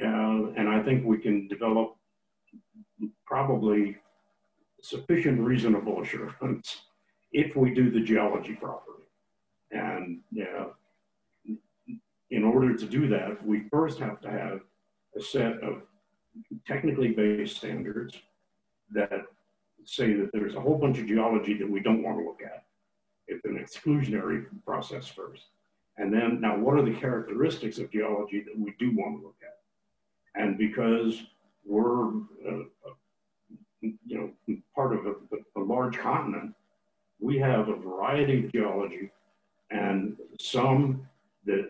Uh, 0.00 0.52
think 0.90 1.06
we 1.06 1.18
can 1.18 1.46
develop 1.46 1.94
probably 3.24 3.96
sufficient 4.82 5.40
reasonable 5.40 6.02
assurance 6.02 6.80
if 7.32 7.54
we 7.54 7.72
do 7.72 7.90
the 7.92 8.00
geology 8.00 8.54
properly. 8.54 9.04
And 9.70 10.20
yeah, 10.32 10.64
in 12.30 12.42
order 12.42 12.76
to 12.76 12.86
do 12.86 13.06
that, 13.08 13.46
we 13.46 13.68
first 13.70 14.00
have 14.00 14.20
to 14.22 14.30
have 14.30 14.60
a 15.16 15.22
set 15.22 15.62
of 15.62 15.82
technically 16.66 17.12
based 17.12 17.58
standards 17.58 18.18
that 18.92 19.22
say 19.84 20.14
that 20.14 20.30
there's 20.32 20.56
a 20.56 20.60
whole 20.60 20.78
bunch 20.78 20.98
of 20.98 21.06
geology 21.06 21.54
that 21.54 21.70
we 21.70 21.80
don't 21.80 22.02
want 22.02 22.18
to 22.18 22.24
look 22.24 22.40
at. 22.44 22.64
It's 23.28 23.44
an 23.44 23.64
exclusionary 23.64 24.46
process 24.66 25.06
first. 25.06 25.44
And 25.98 26.12
then 26.12 26.40
now 26.40 26.58
what 26.58 26.76
are 26.76 26.82
the 26.84 26.98
characteristics 26.98 27.78
of 27.78 27.92
geology 27.92 28.40
that 28.40 28.58
we 28.58 28.74
do 28.80 28.90
want 28.96 29.20
to 29.20 29.26
look 29.26 29.36
at? 29.42 29.59
And 30.34 30.56
because 30.56 31.22
we're, 31.64 32.08
uh, 32.08 32.64
you 33.80 33.96
know, 34.08 34.56
part 34.74 34.94
of 34.94 35.06
a, 35.06 35.14
a, 35.56 35.62
large 35.62 35.98
continent, 35.98 36.54
we 37.18 37.38
have 37.38 37.68
a 37.68 37.76
variety 37.76 38.44
of 38.44 38.52
geology 38.52 39.10
and 39.70 40.16
some 40.40 41.06
that 41.44 41.68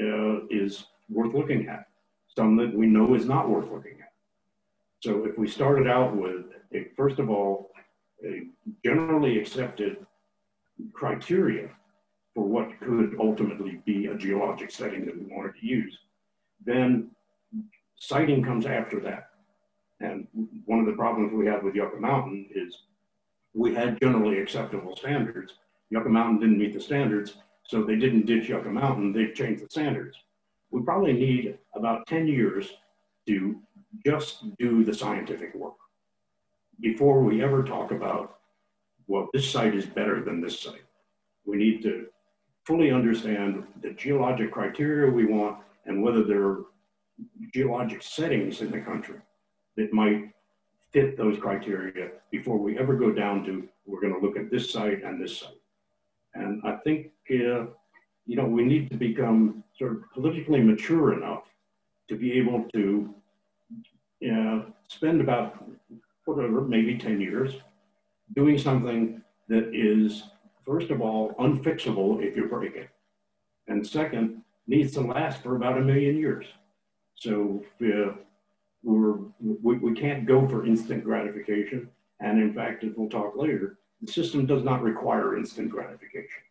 uh, 0.00 0.46
is 0.50 0.86
worth 1.08 1.34
looking 1.34 1.68
at, 1.68 1.86
some 2.34 2.56
that 2.56 2.74
we 2.74 2.86
know 2.86 3.14
is 3.14 3.26
not 3.26 3.48
worth 3.48 3.70
looking 3.70 3.98
at. 4.00 4.12
So 5.00 5.24
if 5.24 5.36
we 5.38 5.48
started 5.48 5.88
out 5.88 6.16
with, 6.16 6.46
a, 6.74 6.88
first 6.96 7.18
of 7.18 7.28
all, 7.30 7.70
a 8.24 8.42
generally 8.84 9.38
accepted 9.38 10.06
criteria 10.92 11.68
for 12.34 12.44
what 12.44 12.78
could 12.80 13.16
ultimately 13.20 13.80
be 13.84 14.06
a 14.06 14.14
geologic 14.14 14.70
setting 14.70 15.04
that 15.06 15.18
we 15.18 15.34
wanted 15.34 15.54
to 15.60 15.66
use, 15.66 15.98
then 16.64 17.10
siting 17.96 18.42
comes 18.42 18.66
after 18.66 19.00
that. 19.00 19.30
And 20.00 20.26
one 20.64 20.80
of 20.80 20.86
the 20.86 20.92
problems 20.92 21.32
we 21.32 21.46
had 21.46 21.62
with 21.62 21.74
Yucca 21.74 21.96
Mountain 21.96 22.48
is 22.54 22.76
we 23.54 23.74
had 23.74 24.00
generally 24.00 24.40
acceptable 24.40 24.96
standards. 24.96 25.54
Yucca 25.90 26.08
Mountain 26.08 26.40
didn't 26.40 26.58
meet 26.58 26.72
the 26.72 26.80
standards, 26.80 27.36
so 27.64 27.82
they 27.82 27.96
didn't 27.96 28.26
ditch 28.26 28.48
Yucca 28.48 28.68
Mountain, 28.68 29.12
they 29.12 29.32
changed 29.32 29.64
the 29.64 29.70
standards. 29.70 30.16
We 30.70 30.82
probably 30.82 31.12
need 31.12 31.58
about 31.74 32.06
10 32.06 32.26
years 32.26 32.72
to 33.26 33.60
just 34.04 34.56
do 34.58 34.82
the 34.84 34.94
scientific 34.94 35.54
work 35.54 35.74
before 36.80 37.22
we 37.22 37.42
ever 37.42 37.62
talk 37.62 37.92
about, 37.92 38.38
well, 39.06 39.28
this 39.32 39.50
site 39.50 39.74
is 39.74 39.86
better 39.86 40.22
than 40.22 40.40
this 40.40 40.58
site. 40.58 40.82
We 41.44 41.56
need 41.56 41.82
to 41.82 42.06
fully 42.66 42.90
understand 42.90 43.64
the 43.80 43.90
geologic 43.90 44.50
criteria 44.52 45.10
we 45.10 45.26
want 45.26 45.58
and 45.86 46.02
whether 46.02 46.24
there 46.24 46.44
are 46.44 46.64
geologic 47.52 48.02
settings 48.02 48.60
in 48.60 48.70
the 48.70 48.80
country 48.80 49.18
that 49.76 49.92
might 49.92 50.30
fit 50.92 51.16
those 51.16 51.38
criteria 51.38 52.10
before 52.30 52.58
we 52.58 52.78
ever 52.78 52.94
go 52.94 53.10
down 53.10 53.44
to 53.44 53.68
we're 53.86 54.00
going 54.00 54.14
to 54.14 54.20
look 54.20 54.36
at 54.36 54.50
this 54.50 54.70
site 54.70 55.02
and 55.02 55.22
this 55.22 55.40
site. 55.40 55.60
And 56.34 56.62
I 56.64 56.76
think, 56.84 57.08
uh, 57.30 57.66
you 58.26 58.36
know, 58.36 58.46
we 58.46 58.64
need 58.64 58.90
to 58.90 58.96
become 58.96 59.64
sort 59.76 59.92
of 59.92 60.10
politically 60.12 60.60
mature 60.60 61.14
enough 61.14 61.44
to 62.08 62.16
be 62.16 62.32
able 62.32 62.64
to 62.72 63.14
uh, 64.30 64.60
spend 64.88 65.20
about 65.20 65.64
whatever, 66.24 66.60
maybe 66.60 66.96
10 66.96 67.20
years 67.20 67.54
doing 68.34 68.58
something 68.58 69.20
that 69.48 69.74
is, 69.74 70.24
first 70.64 70.90
of 70.90 71.00
all, 71.00 71.34
unfixable 71.40 72.22
if 72.22 72.36
you 72.36 72.46
break 72.46 72.76
it. 72.76 72.88
And 73.68 73.86
second, 73.86 74.42
needs 74.66 74.92
to 74.94 75.00
last 75.00 75.42
for 75.42 75.56
about 75.56 75.78
a 75.78 75.80
million 75.80 76.16
years. 76.16 76.46
So 77.14 77.64
uh, 77.82 78.14
we're, 78.82 79.18
we, 79.40 79.78
we 79.78 79.94
can't 79.94 80.26
go 80.26 80.46
for 80.48 80.66
instant 80.66 81.04
gratification. 81.04 81.88
And 82.20 82.40
in 82.40 82.52
fact, 82.54 82.84
as 82.84 82.92
we'll 82.96 83.08
talk 83.08 83.36
later, 83.36 83.78
the 84.00 84.10
system 84.10 84.46
does 84.46 84.64
not 84.64 84.82
require 84.82 85.36
instant 85.36 85.70
gratification. 85.70 86.42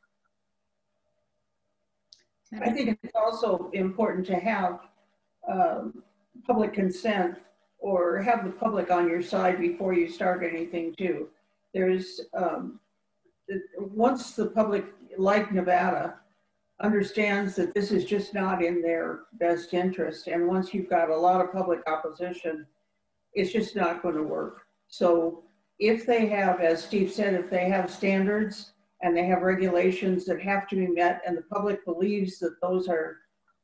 I 2.61 2.69
think 2.69 2.99
it's 3.01 3.15
also 3.15 3.69
important 3.73 4.25
to 4.27 4.35
have 4.35 4.79
um, 5.49 6.03
public 6.45 6.73
consent 6.73 7.39
or 7.79 8.21
have 8.21 8.43
the 8.43 8.51
public 8.51 8.91
on 8.91 9.09
your 9.09 9.21
side 9.21 9.59
before 9.59 9.93
you 9.93 10.09
start 10.09 10.43
anything 10.43 10.93
too. 10.97 11.29
There's, 11.73 12.21
um, 12.33 12.79
once 13.77 14.31
the 14.31 14.47
public, 14.47 14.85
like 15.17 15.53
Nevada, 15.53 16.15
understands 16.81 17.55
that 17.55 17.73
this 17.73 17.91
is 17.91 18.05
just 18.05 18.33
not 18.33 18.63
in 18.63 18.81
their 18.81 19.21
best 19.33 19.73
interest, 19.73 20.27
and 20.27 20.47
once 20.47 20.73
you've 20.73 20.89
got 20.89 21.09
a 21.09 21.17
lot 21.17 21.41
of 21.41 21.51
public 21.51 21.79
opposition, 21.87 22.65
it's 23.33 23.51
just 23.51 23.75
not 23.75 24.01
going 24.01 24.15
to 24.15 24.23
work. 24.23 24.63
So 24.87 25.43
if 25.79 26.05
they 26.05 26.27
have, 26.27 26.59
as 26.59 26.83
Steve 26.83 27.11
said, 27.11 27.33
if 27.33 27.49
they 27.49 27.69
have 27.69 27.89
standards 27.89 28.73
and 29.01 29.15
they 29.15 29.25
have 29.25 29.41
regulations 29.41 30.25
that 30.25 30.41
have 30.41 30.67
to 30.67 30.75
be 30.75 30.87
met 30.87 31.21
and 31.25 31.37
the 31.37 31.43
public 31.43 31.83
believes 31.85 32.39
that 32.39 32.59
those 32.61 32.87
are 32.87 33.17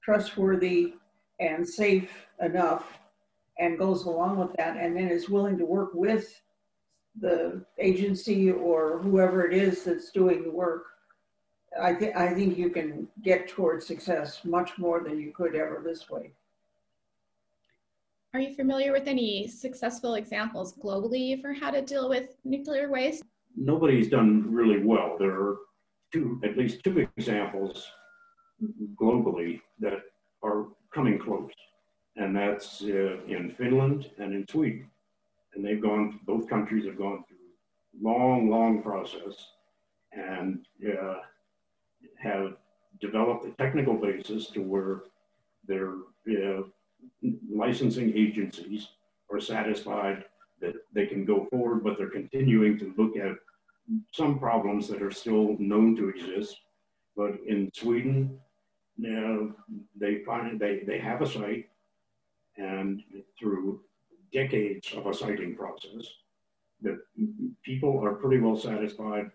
trustworthy 0.03 0.93
and 1.39 1.67
safe 1.67 2.09
enough, 2.41 2.99
and 3.59 3.77
goes 3.77 4.05
along 4.05 4.37
with 4.37 4.53
that 4.57 4.77
and 4.77 4.95
then 4.95 5.09
is 5.09 5.29
willing 5.29 5.57
to 5.57 5.65
work 5.65 5.89
with 5.93 6.39
the 7.19 7.65
agency 7.79 8.51
or 8.51 8.99
whoever 8.99 9.45
it 9.45 9.53
is 9.53 9.83
that's 9.83 10.11
doing 10.11 10.43
the 10.43 10.51
work, 10.51 10.83
I, 11.81 11.93
th- 11.93 12.15
I 12.15 12.33
think 12.33 12.57
you 12.57 12.69
can 12.69 13.07
get 13.23 13.47
towards 13.47 13.85
success 13.85 14.43
much 14.45 14.77
more 14.77 15.01
than 15.01 15.19
you 15.19 15.31
could 15.31 15.55
ever 15.55 15.81
this 15.83 16.09
way. 16.09 16.31
Are 18.33 18.39
you 18.39 18.55
familiar 18.55 18.91
with 18.91 19.07
any 19.07 19.47
successful 19.47 20.15
examples 20.15 20.73
globally 20.73 21.41
for 21.41 21.53
how 21.53 21.71
to 21.71 21.81
deal 21.81 22.09
with 22.09 22.35
nuclear 22.43 22.89
waste? 22.89 23.23
Nobody's 23.55 24.09
done 24.09 24.45
really 24.53 24.83
well. 24.83 25.15
There 25.17 25.31
are 25.31 25.57
two, 26.13 26.39
at 26.43 26.57
least 26.57 26.83
two 26.83 27.07
examples 27.17 27.87
globally 28.95 29.61
that 29.79 30.01
are 30.43 30.67
coming 30.93 31.19
close 31.19 31.51
and 32.17 32.35
that's 32.35 32.81
uh, 32.83 33.17
in 33.27 33.53
Finland 33.57 34.09
and 34.17 34.33
in 34.33 34.45
Sweden. 34.47 34.89
And 35.53 35.63
they've 35.63 35.81
gone, 35.81 36.19
both 36.25 36.49
countries 36.49 36.85
have 36.85 36.97
gone 36.97 37.23
through 37.27 37.37
long, 38.01 38.49
long 38.49 38.81
process 38.81 39.35
and 40.11 40.65
uh, 40.85 41.15
have 42.19 42.55
developed 42.99 43.45
a 43.45 43.51
technical 43.51 43.95
basis 43.95 44.47
to 44.47 44.61
where 44.61 45.01
their 45.67 45.93
licensing 47.53 48.13
agencies 48.15 48.89
are 49.31 49.39
satisfied 49.39 50.25
that 50.61 50.73
they 50.93 51.05
can 51.05 51.25
go 51.25 51.45
forward, 51.51 51.83
but 51.83 51.97
they're 51.97 52.09
continuing 52.09 52.77
to 52.79 52.93
look 52.97 53.15
at 53.17 53.35
some 54.11 54.39
problems 54.39 54.87
that 54.87 55.01
are 55.01 55.11
still 55.11 55.55
known 55.59 55.95
to 55.95 56.09
exist. 56.09 56.57
But 57.15 57.37
in 57.45 57.69
Sweden, 57.73 58.39
know, 58.97 59.53
they 59.95 60.23
find 60.23 60.59
they, 60.59 60.81
they 60.85 60.99
have 60.99 61.21
a 61.21 61.27
site 61.27 61.69
and 62.57 63.03
through 63.37 63.81
decades 64.33 64.93
of 64.93 65.05
a 65.05 65.13
siting 65.13 65.55
process, 65.55 66.07
that 66.81 66.97
people 67.63 68.03
are 68.03 68.15
pretty 68.15 68.39
well 68.39 68.57
satisfied 68.57 69.29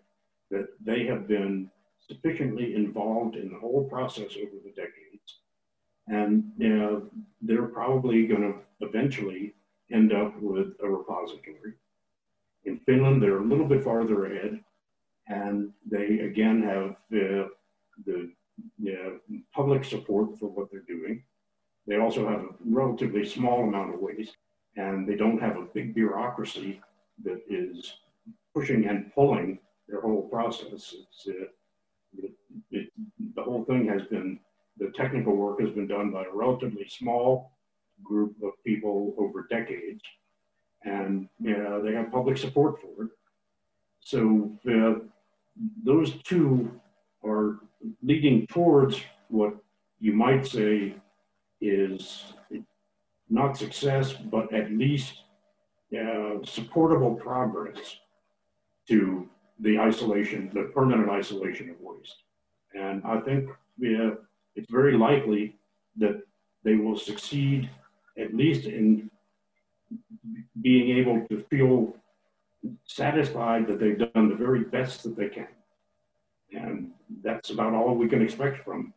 that 0.50 0.66
they 0.84 1.06
have 1.06 1.28
been 1.28 1.70
sufficiently 2.08 2.74
involved 2.74 3.36
in 3.36 3.50
the 3.50 3.58
whole 3.58 3.84
process 3.84 4.36
over 4.36 4.56
the 4.64 4.70
decades. 4.70 5.40
And 6.08 6.52
you 6.58 6.68
know, 6.68 7.10
they're 7.40 7.66
probably 7.66 8.26
going 8.26 8.42
to 8.42 8.86
eventually 8.86 9.54
end 9.92 10.12
up 10.12 10.40
with 10.40 10.68
a 10.82 10.88
repository. 10.88 11.74
In 12.64 12.78
Finland, 12.86 13.22
they're 13.22 13.38
a 13.38 13.44
little 13.44 13.66
bit 13.66 13.84
farther 13.84 14.26
ahead, 14.26 14.60
and 15.28 15.70
they 15.90 16.20
again 16.20 16.62
have 16.62 16.96
the, 17.10 17.50
the 18.06 18.30
public 19.54 19.84
support 19.84 20.38
for 20.38 20.46
what 20.46 20.70
they're 20.70 20.80
doing. 20.80 21.22
They 21.86 21.96
also 21.96 22.28
have 22.28 22.40
a 22.40 22.54
relatively 22.64 23.24
small 23.26 23.64
amount 23.64 23.94
of 23.94 24.00
waste, 24.00 24.36
and 24.76 25.08
they 25.08 25.16
don't 25.16 25.40
have 25.40 25.56
a 25.56 25.68
big 25.74 25.94
bureaucracy 25.94 26.80
that 27.24 27.40
is 27.48 27.94
pushing 28.54 28.86
and 28.86 29.12
pulling 29.14 29.58
their 29.88 30.00
whole 30.00 30.28
process. 30.28 30.94
It's, 30.94 31.26
uh, 31.28 31.46
it, 32.18 32.32
it, 32.70 32.88
the 33.34 33.42
whole 33.42 33.64
thing 33.64 33.86
has 33.88 34.02
been, 34.02 34.38
the 34.78 34.90
technical 34.94 35.34
work 35.36 35.60
has 35.60 35.70
been 35.70 35.86
done 35.86 36.10
by 36.10 36.24
a 36.24 36.34
relatively 36.34 36.86
small 36.88 37.52
group 38.02 38.34
of 38.42 38.52
people 38.64 39.14
over 39.18 39.46
decades, 39.50 40.02
and 40.84 41.28
you 41.40 41.56
know, 41.56 41.82
they 41.82 41.92
have 41.94 42.10
public 42.10 42.36
support 42.36 42.80
for 42.80 43.04
it. 43.04 43.10
So 44.00 44.52
uh, 44.68 45.06
those 45.84 46.14
two 46.22 46.80
are 47.24 47.60
leading 48.02 48.46
towards 48.48 49.00
what 49.28 49.54
you 50.00 50.12
might 50.12 50.46
say 50.46 50.94
is 51.60 52.24
not 53.30 53.56
success, 53.56 54.12
but 54.12 54.52
at 54.52 54.72
least 54.72 55.22
uh, 55.98 56.44
supportable 56.44 57.14
progress 57.14 57.96
to 58.88 59.28
the 59.62 59.78
isolation, 59.78 60.50
the 60.52 60.70
permanent 60.74 61.08
isolation 61.08 61.70
of 61.70 61.76
waste. 61.80 62.16
And 62.74 63.02
I 63.04 63.20
think 63.20 63.48
yeah, 63.78 64.10
it's 64.54 64.70
very 64.70 64.96
likely 64.96 65.56
that 65.96 66.20
they 66.64 66.74
will 66.74 66.98
succeed 66.98 67.70
at 68.18 68.34
least 68.34 68.66
in 68.66 69.10
being 70.60 70.96
able 70.98 71.26
to 71.28 71.44
feel 71.48 71.96
satisfied 72.84 73.66
that 73.66 73.78
they've 73.80 73.98
done 73.98 74.28
the 74.28 74.34
very 74.34 74.64
best 74.64 75.02
that 75.02 75.16
they 75.16 75.28
can. 75.28 75.48
And 76.52 76.90
that's 77.22 77.50
about 77.50 77.72
all 77.72 77.94
we 77.94 78.08
can 78.08 78.22
expect 78.22 78.64
from 78.64 78.92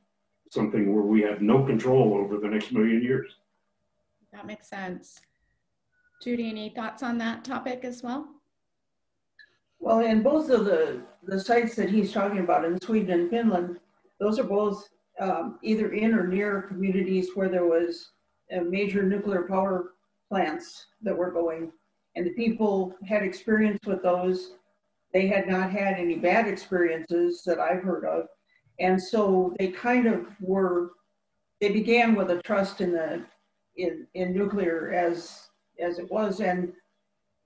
something 0.52 0.94
where 0.94 1.04
we 1.04 1.22
have 1.22 1.42
no 1.42 1.64
control 1.64 2.14
over 2.16 2.38
the 2.38 2.48
next 2.48 2.72
million 2.72 3.02
years. 3.02 3.36
That 4.34 4.46
makes 4.46 4.68
sense. 4.68 5.20
Judy, 6.22 6.50
any 6.50 6.70
thoughts 6.70 7.04
on 7.04 7.18
that 7.20 7.44
topic 7.44 7.82
as 7.84 8.04
well? 8.04 8.35
Well, 9.80 10.00
in 10.00 10.24
both 10.24 10.50
of 10.50 10.66
the, 10.66 11.02
the 11.24 11.40
sites 11.40 11.76
that 11.76 11.90
he's 11.90 12.12
talking 12.12 12.40
about 12.40 12.66
in 12.66 12.80
Sweden 12.82 13.20
and 13.20 13.30
Finland, 13.30 13.80
those 14.20 14.40
are 14.40 14.44
both 14.44 14.88
um, 15.20 15.60
either 15.62 15.92
in 15.94 16.14
or 16.14 16.28
near 16.28 16.64
communities 16.64 17.30
where 17.36 17.50
there 17.50 17.66
was 17.66 18.12
major 18.50 19.04
nuclear 19.04 19.44
power 19.44 19.94
plants 20.30 20.88
that 21.02 21.16
were 21.16 21.32
going. 21.32 21.72
And 22.16 22.26
the 22.26 22.34
people 22.34 22.96
had 23.08 23.24
experience 23.24 23.80
with 23.86 24.02
those. 24.02 24.52
They 25.14 25.28
had 25.28 25.48
not 25.48 25.72
had 25.72 25.98
any 25.98 26.16
bad 26.16 26.48
experiences 26.48 27.44
that 27.46 27.60
I've 27.60 27.84
heard 27.84 28.06
of. 28.06 28.28
And 28.80 29.02
so 29.02 29.54
they 29.58 29.70
kind 29.70 30.08
of 30.08 30.28
were, 30.42 30.92
they 31.62 31.70
began 31.70 32.16
with 32.16 32.32
a 32.32 32.42
trust 32.42 32.82
in 32.82 32.92
the, 32.92 33.24
in, 33.78 34.08
in 34.14 34.34
nuclear 34.34 34.92
as, 34.92 35.48
as 35.80 36.00
it 36.00 36.12
was. 36.12 36.42
And 36.42 36.74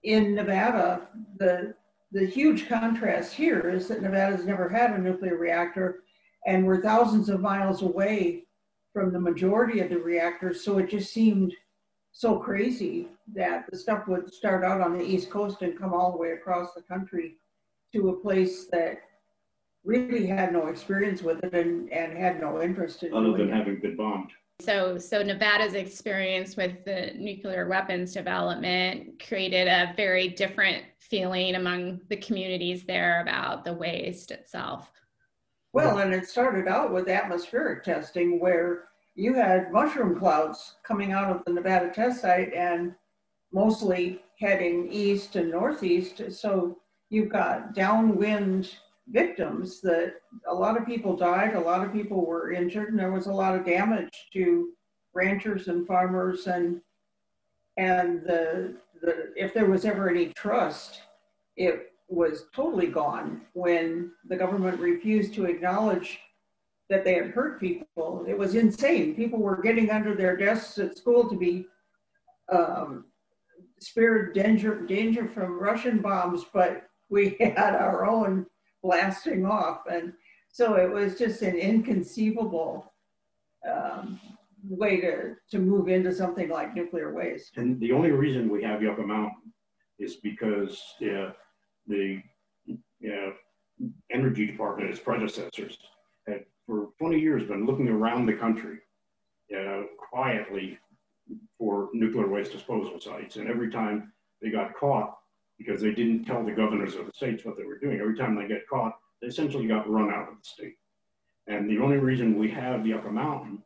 in 0.03 0.35
Nevada, 0.35 1.07
the, 1.37 1.75
the 2.11 2.25
huge 2.25 2.67
contrast 2.67 3.33
here 3.33 3.69
is 3.69 3.87
that 3.87 4.01
Nevada's 4.01 4.45
never 4.45 4.67
had 4.67 4.91
a 4.91 4.97
nuclear 4.97 5.37
reactor 5.37 6.03
and 6.47 6.65
we're 6.65 6.81
thousands 6.81 7.29
of 7.29 7.41
miles 7.41 7.81
away 7.81 8.45
from 8.93 9.11
the 9.11 9.19
majority 9.19 9.81
of 9.81 9.89
the 9.89 9.99
reactors. 9.99 10.63
So 10.63 10.79
it 10.79 10.89
just 10.89 11.13
seemed 11.13 11.53
so 12.11 12.39
crazy 12.39 13.07
that 13.35 13.65
the 13.69 13.77
stuff 13.77 14.07
would 14.07 14.33
start 14.33 14.63
out 14.63 14.81
on 14.81 14.97
the 14.97 15.03
East 15.03 15.29
Coast 15.29 15.61
and 15.61 15.77
come 15.77 15.93
all 15.93 16.11
the 16.11 16.17
way 16.17 16.31
across 16.31 16.73
the 16.73 16.81
country 16.81 17.35
to 17.93 18.09
a 18.09 18.19
place 18.19 18.67
that 18.71 18.97
really 19.83 20.25
had 20.25 20.51
no 20.51 20.67
experience 20.67 21.21
with 21.21 21.43
it 21.43 21.53
and, 21.53 21.91
and 21.91 22.17
had 22.17 22.41
no 22.41 22.61
interest 22.61 23.03
in 23.03 23.09
it 23.09 23.15
other 23.15 23.31
than 23.31 23.49
it. 23.49 23.53
having 23.53 23.79
been 23.79 23.95
bombed. 23.95 24.31
So, 24.61 24.97
so 24.97 25.23
Nevada's 25.23 25.73
experience 25.73 26.57
with 26.57 26.83
the 26.83 27.13
nuclear 27.15 27.67
weapons 27.67 28.13
development 28.13 29.23
created 29.25 29.67
a 29.67 29.93
very 29.95 30.27
different 30.29 30.83
feeling 30.97 31.55
among 31.55 32.01
the 32.09 32.17
communities 32.17 32.83
there 32.83 33.21
about 33.21 33.63
the 33.63 33.73
waste 33.73 34.31
itself. 34.31 34.91
Well, 35.71 35.99
and 35.99 36.13
it 36.13 36.27
started 36.27 36.67
out 36.67 36.91
with 36.91 37.07
atmospheric 37.07 37.83
testing 37.83 38.39
where 38.39 38.85
you 39.15 39.33
had 39.33 39.71
mushroom 39.71 40.17
clouds 40.17 40.75
coming 40.83 41.13
out 41.13 41.29
of 41.29 41.43
the 41.45 41.53
Nevada 41.53 41.89
test 41.89 42.21
site 42.21 42.53
and 42.53 42.95
mostly 43.53 44.21
heading 44.39 44.91
east 44.91 45.35
and 45.35 45.51
northeast. 45.51 46.21
So 46.31 46.79
you've 47.09 47.29
got 47.29 47.73
downwind 47.73 48.75
victims 49.11 49.81
that 49.81 50.15
a 50.47 50.53
lot 50.53 50.77
of 50.77 50.85
people 50.85 51.15
died, 51.15 51.55
a 51.55 51.59
lot 51.59 51.85
of 51.85 51.93
people 51.93 52.25
were 52.25 52.51
injured, 52.51 52.89
and 52.89 52.99
there 52.99 53.11
was 53.11 53.27
a 53.27 53.33
lot 53.33 53.55
of 53.55 53.65
damage 53.65 54.29
to 54.33 54.69
ranchers 55.13 55.67
and 55.67 55.87
farmers 55.87 56.47
and 56.47 56.81
and 57.77 58.23
the, 58.23 58.75
the 59.01 59.33
if 59.35 59.53
there 59.53 59.65
was 59.65 59.85
ever 59.85 60.09
any 60.09 60.27
trust, 60.33 61.01
it 61.55 61.93
was 62.09 62.45
totally 62.53 62.87
gone 62.87 63.41
when 63.53 64.11
the 64.27 64.35
government 64.35 64.79
refused 64.79 65.33
to 65.35 65.45
acknowledge 65.45 66.19
that 66.89 67.05
they 67.05 67.13
had 67.13 67.27
hurt 67.27 67.59
people. 67.59 68.25
It 68.27 68.37
was 68.37 68.55
insane. 68.55 69.15
People 69.15 69.39
were 69.39 69.61
getting 69.61 69.91
under 69.91 70.15
their 70.15 70.35
desks 70.35 70.77
at 70.79 70.97
school 70.97 71.29
to 71.29 71.37
be 71.37 71.67
um, 72.51 73.05
spared 73.79 74.33
danger, 74.33 74.81
danger 74.81 75.27
from 75.27 75.59
Russian 75.59 75.99
bombs, 75.99 76.45
but 76.51 76.89
we 77.09 77.37
had 77.39 77.75
our 77.75 78.05
own 78.05 78.45
blasting 78.83 79.45
off. 79.45 79.81
And 79.91 80.13
so 80.51 80.75
it 80.75 80.91
was 80.91 81.17
just 81.17 81.41
an 81.41 81.55
inconceivable 81.55 82.93
um, 83.69 84.19
way 84.67 85.01
to, 85.01 85.35
to 85.51 85.59
move 85.59 85.87
into 85.87 86.13
something 86.13 86.49
like 86.49 86.75
nuclear 86.75 87.13
waste. 87.13 87.57
And 87.57 87.79
the 87.79 87.91
only 87.91 88.11
reason 88.11 88.49
we 88.49 88.63
have 88.63 88.81
Yucca 88.81 89.01
Mountain 89.01 89.53
is 89.99 90.17
because 90.17 90.81
yeah, 90.99 91.31
the 91.87 92.21
energy 94.11 94.45
department, 94.45 94.89
its 94.89 94.99
predecessors, 94.99 95.77
had 96.27 96.45
for 96.65 96.89
20 96.99 97.19
years 97.19 97.47
been 97.47 97.65
looking 97.65 97.87
around 97.87 98.25
the 98.25 98.33
country 98.33 98.79
uh, 99.57 99.83
quietly 99.97 100.77
for 101.57 101.89
nuclear 101.93 102.27
waste 102.27 102.51
disposal 102.51 102.99
sites. 102.99 103.35
And 103.35 103.49
every 103.49 103.71
time 103.71 104.11
they 104.41 104.49
got 104.49 104.75
caught, 104.75 105.18
because 105.59 105.81
they 105.81 105.91
didn't 105.91 106.25
tell 106.25 106.43
the 106.43 106.51
governors 106.51 106.95
of 106.95 107.05
the 107.05 107.11
states 107.13 107.45
what 107.45 107.55
they 107.57 107.65
were 107.65 107.77
doing, 107.77 107.99
every 107.99 108.17
time 108.17 108.35
they 108.35 108.47
get 108.47 108.67
caught, 108.67 108.97
they 109.21 109.27
essentially 109.27 109.67
got 109.67 109.87
run 109.89 110.09
out 110.09 110.29
of 110.29 110.35
the 110.35 110.43
state. 110.43 110.77
And 111.47 111.69
the 111.69 111.79
only 111.79 111.97
reason 111.97 112.39
we 112.39 112.49
have 112.51 112.83
the 112.83 112.89
Yucca 112.89 113.11
Mountain 113.11 113.61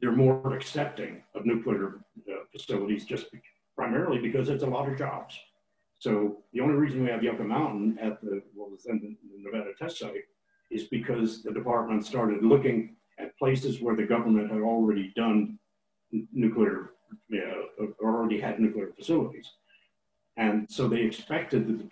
they're 0.00 0.12
more 0.12 0.54
accepting 0.54 1.22
of 1.34 1.46
nuclear 1.46 2.00
uh, 2.30 2.44
facilities 2.52 3.06
just 3.06 3.30
primarily 3.76 4.18
because 4.18 4.48
it's 4.48 4.62
a 4.62 4.66
lot 4.66 4.88
of 4.88 4.98
jobs. 4.98 5.38
So 5.98 6.38
the 6.52 6.60
only 6.60 6.74
reason 6.74 7.02
we 7.02 7.10
have 7.10 7.22
Yucca 7.22 7.44
Mountain 7.44 7.98
at 8.00 8.20
the 8.22 8.42
what 8.54 8.70
was 8.70 8.84
then 8.84 9.00
the 9.02 9.16
Nevada 9.38 9.70
test 9.78 9.98
site 9.98 10.24
is 10.70 10.84
because 10.84 11.42
the 11.42 11.52
department 11.52 12.06
started 12.06 12.42
looking 12.42 12.96
at 13.18 13.36
places 13.38 13.82
where 13.82 13.96
the 13.96 14.04
government 14.04 14.50
had 14.50 14.60
already 14.60 15.12
done 15.14 15.58
nuclear, 16.32 16.90
uh, 17.34 17.84
already 18.02 18.40
had 18.40 18.60
nuclear 18.60 18.92
facilities. 18.96 19.48
And 20.36 20.66
so 20.70 20.88
they 20.88 21.02
expected 21.02 21.68
that 21.68 21.78
the 21.78 21.90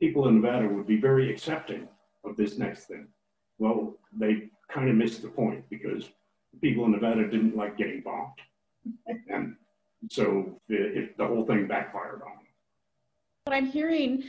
people 0.00 0.28
in 0.28 0.40
Nevada 0.40 0.68
would 0.68 0.86
be 0.86 1.00
very 1.00 1.30
accepting 1.30 1.88
of 2.24 2.36
this 2.36 2.56
next 2.56 2.86
thing. 2.86 3.08
Well, 3.58 3.98
they 4.18 4.48
kind 4.70 4.88
of 4.88 4.96
missed 4.96 5.22
the 5.22 5.28
point 5.28 5.64
because 5.68 6.08
people 6.60 6.84
in 6.86 6.92
Nevada 6.92 7.28
didn't 7.28 7.56
like 7.56 7.76
getting 7.76 8.00
bombed. 8.00 8.32
and 9.28 9.56
so 10.10 10.60
it, 10.68 10.96
it, 10.96 11.18
the 11.18 11.26
whole 11.26 11.44
thing 11.46 11.66
backfired 11.66 12.22
on 12.22 12.36
them. 12.36 12.46
But 13.44 13.54
I'm 13.54 13.66
hearing, 13.66 14.24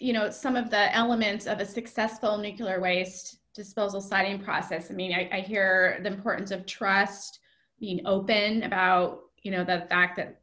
you 0.00 0.12
know, 0.12 0.30
some 0.30 0.56
of 0.56 0.70
the 0.70 0.94
elements 0.94 1.46
of 1.46 1.60
a 1.60 1.66
successful 1.66 2.38
nuclear 2.38 2.80
waste 2.80 3.38
disposal 3.54 4.00
siting 4.00 4.38
process. 4.40 4.90
I 4.90 4.94
mean, 4.94 5.12
I, 5.12 5.28
I 5.32 5.40
hear 5.40 6.00
the 6.02 6.08
importance 6.08 6.50
of 6.50 6.66
trust, 6.66 7.40
being 7.78 8.06
open 8.06 8.62
about, 8.62 9.22
you 9.42 9.50
know, 9.50 9.64
the 9.64 9.86
fact 9.88 10.16
that 10.16 10.40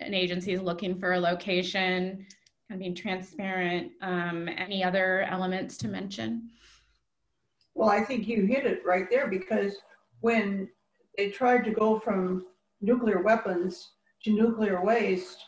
an 0.00 0.14
agency 0.14 0.52
is 0.52 0.60
looking 0.60 0.98
for 0.98 1.14
a 1.14 1.20
location, 1.20 2.26
kind 2.68 2.72
of 2.72 2.78
being 2.78 2.94
transparent. 2.94 3.92
Um, 4.02 4.48
any 4.48 4.84
other 4.84 5.22
elements 5.22 5.76
to 5.78 5.88
mention? 5.88 6.50
Well, 7.74 7.88
I 7.88 8.04
think 8.04 8.28
you 8.28 8.44
hit 8.44 8.66
it 8.66 8.82
right 8.84 9.06
there 9.10 9.28
because 9.28 9.76
when 10.20 10.68
they 11.16 11.30
tried 11.30 11.64
to 11.64 11.70
go 11.70 11.98
from 11.98 12.46
nuclear 12.80 13.22
weapons 13.22 13.92
to 14.24 14.32
nuclear 14.32 14.84
waste, 14.84 15.38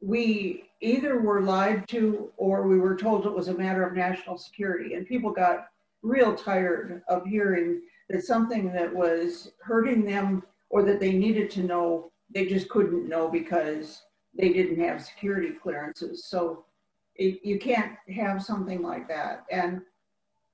we 0.00 0.64
either 0.80 1.20
were 1.20 1.42
lied 1.42 1.86
to 1.88 2.30
or 2.36 2.66
we 2.66 2.78
were 2.78 2.96
told 2.96 3.26
it 3.26 3.34
was 3.34 3.48
a 3.48 3.54
matter 3.54 3.86
of 3.86 3.94
national 3.94 4.38
security. 4.38 4.94
And 4.94 5.06
people 5.06 5.30
got 5.30 5.68
real 6.02 6.34
tired 6.34 7.02
of 7.08 7.26
hearing 7.26 7.82
that 8.08 8.24
something 8.24 8.72
that 8.72 8.94
was 8.94 9.52
hurting 9.62 10.04
them 10.04 10.42
or 10.70 10.82
that 10.84 11.00
they 11.00 11.12
needed 11.12 11.50
to 11.50 11.62
know 11.62 12.10
they 12.32 12.46
just 12.46 12.68
couldn't 12.68 13.08
know 13.08 13.28
because 13.28 14.02
they 14.38 14.52
didn't 14.52 14.82
have 14.82 15.04
security 15.04 15.50
clearances. 15.50 16.24
So 16.24 16.64
it, 17.16 17.40
you 17.42 17.58
can't 17.58 17.92
have 18.14 18.42
something 18.42 18.82
like 18.82 19.08
that. 19.08 19.44
And 19.50 19.82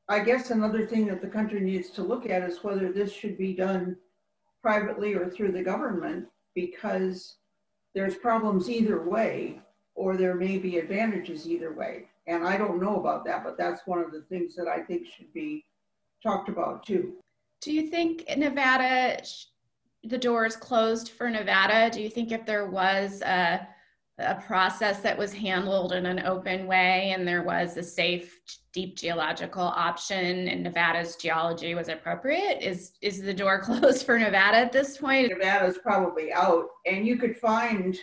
I 0.08 0.20
guess 0.20 0.50
another 0.50 0.86
thing 0.86 1.06
that 1.06 1.20
the 1.20 1.28
country 1.28 1.60
needs 1.60 1.90
to 1.90 2.02
look 2.02 2.28
at 2.28 2.42
is 2.42 2.64
whether 2.64 2.92
this 2.92 3.12
should 3.12 3.36
be 3.36 3.54
done 3.54 3.96
privately 4.62 5.14
or 5.14 5.28
through 5.28 5.52
the 5.52 5.62
government 5.62 6.26
because 6.56 7.36
there's 7.94 8.16
problems 8.16 8.68
either 8.68 9.08
way 9.08 9.60
or 9.94 10.16
there 10.16 10.34
may 10.34 10.58
be 10.58 10.78
advantages 10.78 11.46
either 11.46 11.72
way. 11.72 12.08
And 12.26 12.44
I 12.44 12.56
don't 12.56 12.82
know 12.82 12.96
about 12.96 13.24
that, 13.26 13.44
but 13.44 13.56
that's 13.56 13.86
one 13.86 14.00
of 14.00 14.10
the 14.10 14.22
things 14.22 14.56
that 14.56 14.66
I 14.66 14.80
think 14.80 15.06
should 15.06 15.32
be 15.32 15.64
talked 16.20 16.48
about 16.48 16.84
too. 16.84 17.14
Do 17.60 17.72
you 17.72 17.86
think 17.86 18.24
Nevada 18.36 19.22
the 20.04 20.18
door 20.18 20.46
is 20.46 20.56
closed 20.56 21.10
for 21.10 21.30
Nevada? 21.30 21.90
Do 21.90 22.02
you 22.02 22.10
think 22.10 22.32
if 22.32 22.44
there 22.44 22.66
was 22.66 23.22
a, 23.22 23.66
a 24.18 24.34
process 24.34 25.00
that 25.00 25.16
was 25.16 25.32
handled 25.32 25.92
in 25.92 26.06
an 26.06 26.20
open 26.20 26.66
way 26.66 27.12
and 27.14 27.28
there 27.28 27.42
was 27.42 27.76
a 27.76 27.82
safe 27.82 28.40
deep 28.72 28.96
geological 28.96 29.62
option 29.62 30.48
and 30.48 30.62
Nevada's 30.62 31.16
geology 31.16 31.74
was 31.74 31.88
appropriate? 31.88 32.62
Is 32.62 32.92
is 33.02 33.20
the 33.20 33.34
door 33.34 33.60
closed 33.62 34.06
for 34.06 34.18
Nevada 34.18 34.56
at 34.56 34.72
this 34.72 34.96
point? 34.96 35.28
Nevada's 35.28 35.78
probably 35.78 36.32
out 36.32 36.68
and 36.86 37.06
you 37.06 37.18
could 37.18 37.36
find 37.36 37.98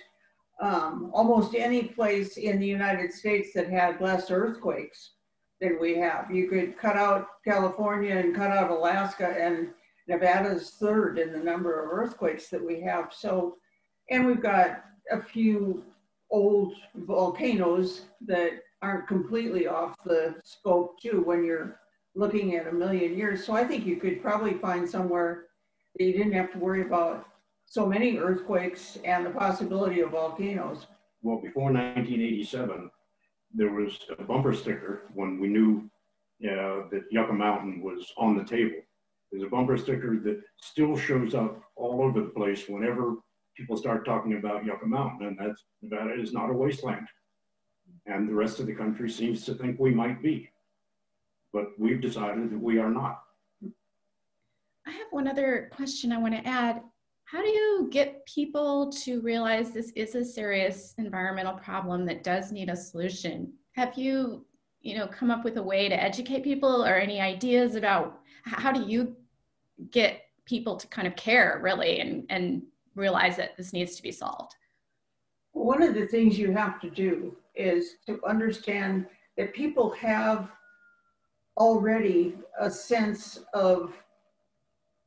um, 0.61 1.09
almost 1.13 1.55
any 1.55 1.83
place 1.83 2.37
in 2.37 2.59
the 2.59 2.67
United 2.67 3.11
States 3.11 3.49
that 3.55 3.69
had 3.69 3.99
less 3.99 4.29
earthquakes 4.29 5.13
than 5.59 5.79
we 5.79 5.97
have. 5.97 6.29
You 6.29 6.47
could 6.47 6.77
cut 6.77 6.95
out 6.95 7.25
California 7.43 8.15
and 8.15 8.35
cut 8.35 8.51
out 8.51 8.69
Alaska 8.69 9.35
and 9.39 9.69
Nevada's 10.07 10.71
third 10.79 11.17
in 11.17 11.33
the 11.33 11.39
number 11.39 11.81
of 11.81 11.91
earthquakes 11.91 12.49
that 12.49 12.63
we 12.63 12.81
have. 12.81 13.13
So, 13.17 13.55
and 14.11 14.27
we've 14.27 14.41
got 14.41 14.83
a 15.11 15.21
few 15.21 15.83
old 16.33 16.73
volcanoes 16.95 18.01
that 18.25 18.51
aren't 18.81 19.07
completely 19.07 19.67
off 19.67 19.95
the 20.03 20.35
scope 20.43 20.99
too 20.99 21.21
when 21.23 21.45
you're 21.45 21.79
looking 22.15 22.55
at 22.55 22.67
a 22.67 22.71
million 22.71 23.15
years. 23.15 23.45
So 23.45 23.53
I 23.53 23.63
think 23.63 23.85
you 23.85 23.97
could 23.97 24.21
probably 24.21 24.55
find 24.55 24.89
somewhere 24.89 25.45
that 25.95 26.03
you 26.03 26.11
didn't 26.11 26.33
have 26.33 26.51
to 26.53 26.57
worry 26.57 26.81
about 26.81 27.27
so 27.65 27.85
many 27.85 28.17
earthquakes 28.17 28.97
and 29.05 29.25
the 29.25 29.29
possibility 29.29 30.01
of 30.01 30.11
volcanoes. 30.11 30.87
Well, 31.21 31.37
before 31.37 31.71
1987, 31.71 32.89
there 33.53 33.71
was 33.71 33.99
a 34.17 34.23
bumper 34.23 34.53
sticker 34.53 35.03
when 35.13 35.39
we 35.39 35.47
knew 35.47 35.89
uh, 36.43 36.89
that 36.91 37.03
Yucca 37.11 37.31
Mountain 37.31 37.81
was 37.81 38.11
on 38.17 38.35
the 38.35 38.43
table. 38.43 38.81
There's 39.31 39.43
a 39.43 39.49
bumper 39.49 39.77
sticker 39.77 40.19
that 40.23 40.41
still 40.57 40.97
shows 40.97 41.35
up 41.35 41.61
all 41.75 42.01
over 42.01 42.21
the 42.21 42.29
place 42.29 42.67
whenever 42.67 43.17
people 43.55 43.77
start 43.77 44.05
talking 44.05 44.33
about 44.33 44.65
Yucca 44.65 44.85
Mountain, 44.85 45.27
and 45.27 45.37
that's 45.37 45.65
Nevada 45.81 46.19
is 46.19 46.33
not 46.33 46.49
a 46.49 46.53
wasteland. 46.53 47.07
And 48.05 48.27
the 48.27 48.33
rest 48.33 48.59
of 48.59 48.65
the 48.65 48.73
country 48.73 49.09
seems 49.09 49.45
to 49.45 49.53
think 49.53 49.79
we 49.79 49.91
might 49.91 50.21
be. 50.21 50.49
But 51.51 51.67
we've 51.77 52.01
decided 52.01 52.49
that 52.51 52.59
we 52.59 52.79
are 52.79 52.89
not. 52.89 53.21
I 54.85 54.91
have 54.91 55.07
one 55.11 55.27
other 55.27 55.69
question 55.73 56.11
I 56.11 56.17
want 56.17 56.33
to 56.33 56.47
add. 56.47 56.81
How 57.25 57.41
do 57.41 57.47
you 57.47 57.87
get 57.91 58.25
people 58.25 58.91
to 59.03 59.21
realize 59.21 59.71
this 59.71 59.91
is 59.95 60.15
a 60.15 60.25
serious 60.25 60.93
environmental 60.97 61.53
problem 61.53 62.05
that 62.05 62.23
does 62.23 62.51
need 62.51 62.69
a 62.69 62.75
solution? 62.75 63.53
Have 63.73 63.97
you, 63.97 64.45
you 64.81 64.97
know, 64.97 65.07
come 65.07 65.31
up 65.31 65.43
with 65.43 65.57
a 65.57 65.63
way 65.63 65.87
to 65.87 66.03
educate 66.03 66.43
people 66.43 66.83
or 66.83 66.95
any 66.95 67.21
ideas 67.21 67.75
about 67.75 68.19
how 68.43 68.71
do 68.71 68.83
you 68.83 69.15
get 69.89 70.23
people 70.45 70.75
to 70.75 70.87
kind 70.87 71.07
of 71.07 71.15
care 71.15 71.59
really 71.63 71.99
and, 72.01 72.25
and 72.29 72.63
realize 72.95 73.37
that 73.37 73.57
this 73.57 73.73
needs 73.73 73.95
to 73.95 74.03
be 74.03 74.11
solved? 74.11 74.55
One 75.51 75.81
of 75.81 75.93
the 75.93 76.07
things 76.07 76.37
you 76.37 76.51
have 76.51 76.81
to 76.81 76.89
do 76.89 77.35
is 77.55 77.95
to 78.07 78.19
understand 78.25 79.05
that 79.37 79.53
people 79.53 79.91
have 79.91 80.49
already 81.57 82.35
a 82.59 82.69
sense 82.69 83.39
of 83.53 83.93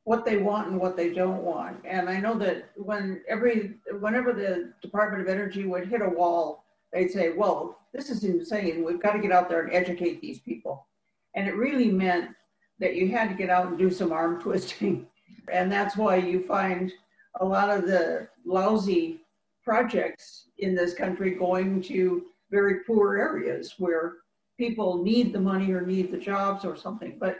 what 0.05 0.23
they 0.23 0.37
want 0.37 0.69
and 0.69 0.79
what 0.79 0.95
they 0.95 1.13
don't 1.13 1.43
want. 1.43 1.77
And 1.83 2.09
I 2.09 2.19
know 2.19 2.37
that 2.39 2.69
when 2.77 3.21
every 3.27 3.73
whenever 3.99 4.31
the 4.31 4.71
Department 4.81 5.21
of 5.21 5.27
Energy 5.27 5.65
would 5.65 5.89
hit 5.89 6.01
a 6.01 6.09
wall, 6.09 6.63
they'd 6.93 7.11
say, 7.11 7.33
"Well, 7.33 7.79
this 7.93 8.09
is 8.09 8.23
insane. 8.23 8.85
We've 8.85 9.01
got 9.01 9.13
to 9.13 9.19
get 9.19 9.33
out 9.33 9.49
there 9.49 9.63
and 9.63 9.73
educate 9.73 10.21
these 10.21 10.39
people." 10.39 10.87
And 11.35 11.45
it 11.45 11.55
really 11.55 11.91
meant 11.91 12.31
that 12.79 12.95
you 12.95 13.09
had 13.09 13.27
to 13.29 13.35
get 13.35 13.49
out 13.49 13.67
and 13.67 13.77
do 13.77 13.91
some 13.91 14.13
arm 14.13 14.41
twisting. 14.41 15.07
And 15.51 15.69
that's 15.69 15.97
why 15.97 16.15
you 16.17 16.45
find 16.45 16.91
a 17.39 17.45
lot 17.45 17.69
of 17.69 17.85
the 17.85 18.27
lousy 18.45 19.21
projects 19.63 20.47
in 20.59 20.75
this 20.75 20.93
country 20.93 21.31
going 21.31 21.81
to 21.81 22.25
very 22.49 22.81
poor 22.85 23.17
areas 23.17 23.75
where 23.77 24.13
people 24.57 25.03
need 25.03 25.33
the 25.33 25.39
money 25.39 25.71
or 25.71 25.81
need 25.81 26.11
the 26.11 26.17
jobs 26.17 26.65
or 26.65 26.75
something. 26.75 27.17
But 27.19 27.37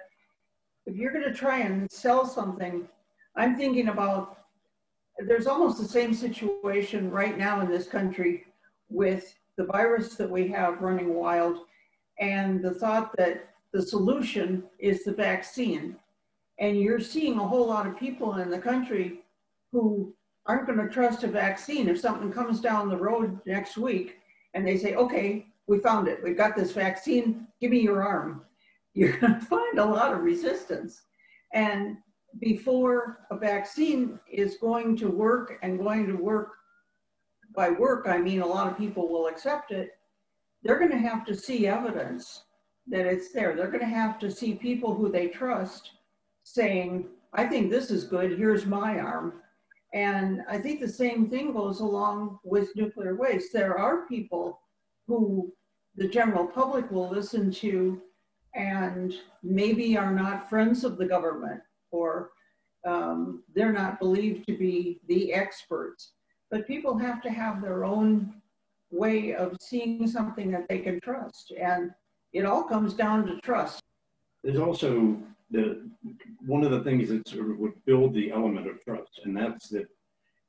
if 0.86 0.96
you're 0.96 1.14
going 1.14 1.26
to 1.26 1.34
try 1.34 1.60
and 1.60 1.90
sell 1.92 2.26
something, 2.26 2.88
I'm 3.36 3.56
thinking 3.56 3.90
about 3.90 4.40
there's 5.26 5.48
almost 5.48 5.80
the 5.80 5.88
same 5.88 6.14
situation 6.14 7.10
right 7.10 7.38
now 7.38 7.62
in 7.62 7.70
this 7.70 7.88
country 7.88 8.46
with 8.90 9.36
the 9.58 9.66
virus 9.66 10.16
that 10.16 10.30
we 10.30 10.48
have 10.50 10.82
running 10.82 11.16
wild 11.16 11.60
and 12.20 12.64
the 12.64 12.74
thought 12.74 13.16
that 13.18 13.50
the 13.74 13.82
solution 13.82 14.64
is 14.80 15.04
the 15.04 15.12
vaccine. 15.12 15.96
And 16.60 16.80
you're 16.80 17.00
seeing 17.00 17.38
a 17.40 17.48
whole 17.48 17.68
lot 17.68 17.88
of 17.88 17.98
people 17.98 18.36
in 18.36 18.50
the 18.50 18.60
country 18.60 19.22
who 19.72 20.14
aren't 20.46 20.66
going 20.66 20.80
to 20.80 20.90
trust 20.94 21.24
a 21.24 21.28
vaccine 21.28 21.90
if 21.90 22.00
something 22.00 22.32
comes 22.32 22.60
down 22.62 22.90
the 22.90 22.98
road 22.98 23.40
next 23.46 23.78
week 23.78 24.18
and 24.54 24.66
they 24.66 24.78
say, 24.78 24.96
okay, 24.96 25.48
we 25.68 25.80
found 25.80 26.08
it. 26.08 26.20
We've 26.24 26.38
got 26.38 26.56
this 26.56 26.72
vaccine. 26.72 27.48
Give 27.60 27.72
me 27.72 27.82
your 27.82 28.02
arm. 28.02 28.44
You're 28.94 29.18
going 29.18 29.40
to 29.40 29.46
find 29.46 29.78
a 29.78 29.86
lot 29.86 30.14
of 30.14 30.22
resistance. 30.22 31.02
And 31.54 31.98
before 32.40 33.20
a 33.30 33.38
vaccine 33.38 34.20
is 34.32 34.58
going 34.60 34.96
to 34.98 35.10
work 35.10 35.60
and 35.62 35.80
going 35.80 36.08
to 36.08 36.16
work 36.16 36.54
by 37.56 37.70
work, 37.70 38.08
I 38.08 38.18
mean 38.18 38.42
a 38.42 38.48
lot 38.48 38.72
of 38.72 38.78
people 38.78 39.08
will 39.08 39.28
accept 39.28 39.72
it, 39.72 39.92
they're 40.64 40.80
going 40.80 40.92
to 40.92 40.98
have 40.98 41.26
to 41.26 41.36
see 41.36 41.68
evidence 41.68 42.44
that 42.88 43.06
it's 43.06 43.32
there. 43.32 43.56
They're 43.56 43.72
going 43.72 43.80
to 43.80 43.86
have 43.86 44.18
to 44.20 44.32
see 44.32 44.56
people 44.56 44.94
who 44.94 45.12
they 45.12 45.28
trust 45.28 45.92
saying, 46.44 47.08
I 47.34 47.46
think 47.46 47.70
this 47.70 47.92
is 47.92 48.04
good. 48.04 48.38
Here's 48.38 48.66
my 48.66 49.00
arm. 49.00 49.42
And 49.94 50.42
I 50.50 50.58
think 50.58 50.80
the 50.80 50.88
same 50.88 51.30
thing 51.30 51.54
goes 51.54 51.80
along 51.80 52.40
with 52.44 52.76
nuclear 52.76 53.16
waste. 53.16 53.54
There 53.54 53.78
are 53.78 54.06
people 54.08 54.60
who 55.08 55.54
the 55.96 56.08
general 56.08 56.46
public 56.46 56.92
will 56.92 57.10
listen 57.10 57.52
to 57.52 58.02
and 58.54 59.14
maybe 59.44 59.98
are 59.98 60.14
not 60.14 60.50
friends 60.50 60.84
of 60.84 60.98
the 60.98 61.06
government 61.06 61.62
or 61.92 62.32
um, 62.86 63.44
they're 63.54 63.74
not 63.74 64.00
believed 64.00 64.46
to 64.48 64.58
be 64.58 65.00
the 65.08 65.34
experts. 65.34 66.14
But 66.52 66.68
people 66.68 66.98
have 66.98 67.22
to 67.24 67.30
have 67.30 67.62
their 67.62 67.84
own 67.84 68.34
way 68.92 69.34
of 69.36 69.58
seeing 69.60 70.08
something 70.08 70.52
that 70.52 70.68
they 70.70 70.80
can 70.80 71.00
trust. 71.02 71.52
And 71.60 71.92
it 72.34 72.46
all 72.46 72.64
comes 72.64 72.94
down 72.94 73.26
to 73.28 73.40
trust. 73.42 73.82
There's 74.44 74.60
also 74.60 75.18
the 75.52 75.90
one 76.46 76.64
of 76.64 76.72
the 76.72 76.84
things 76.84 77.10
that 77.10 77.28
sort 77.28 77.52
of 77.52 77.58
would 77.58 77.86
build 77.86 78.14
the 78.14 78.32
element 78.32 78.68
of 78.68 78.84
trust, 78.84 79.22
and 79.24 79.36
that's 79.36 79.70
that, 79.70 79.88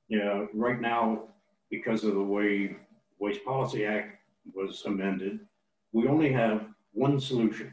you 0.08 0.18
know, 0.18 0.48
right 0.54 0.80
now, 0.80 1.24
because 1.70 2.04
of 2.04 2.14
the 2.14 2.22
way 2.22 2.76
Waste 3.18 3.44
Policy 3.44 3.84
Act 3.84 4.20
was 4.54 4.82
amended, 4.86 5.40
we 5.92 6.08
only 6.08 6.32
have 6.32 6.66
one 6.92 7.20
solution, 7.20 7.72